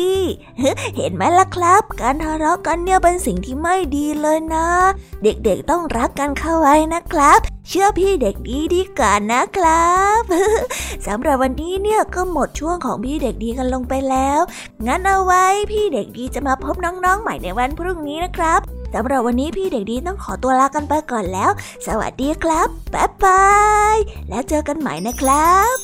[0.97, 4.66] เห็นไหมล่ะครับ การทะเลาะกันเนี่ยเป็นสิ่งที่ไม่ดีเลยนะ
[5.22, 10.22] เด็กๆต้องรักกันเข้าไว้นะครับ เชื่อพี่เด็กดีดีกว่านะครับ
[11.07, 14.41] สำหรับวันนี้เนี่ยก็หมดช่วงของพี่เด็กดีกันลงไปแล้ว
[14.87, 18.61] งั้นเอาไว้พี่เด็กดีจะมาพบน้องๆ ใหม่ในวันพรุ่งนี้นะครับ
[18.95, 21.51] สำหรับวันนี้พี่เด็กดีต้องขอตัวลากันไปก่อนแล้ว
[21.87, 23.45] สวัสดีครับ บ๊ายบา
[23.95, 23.97] ย
[24.29, 25.79] แล้วเจอกันใหม่นะครับ「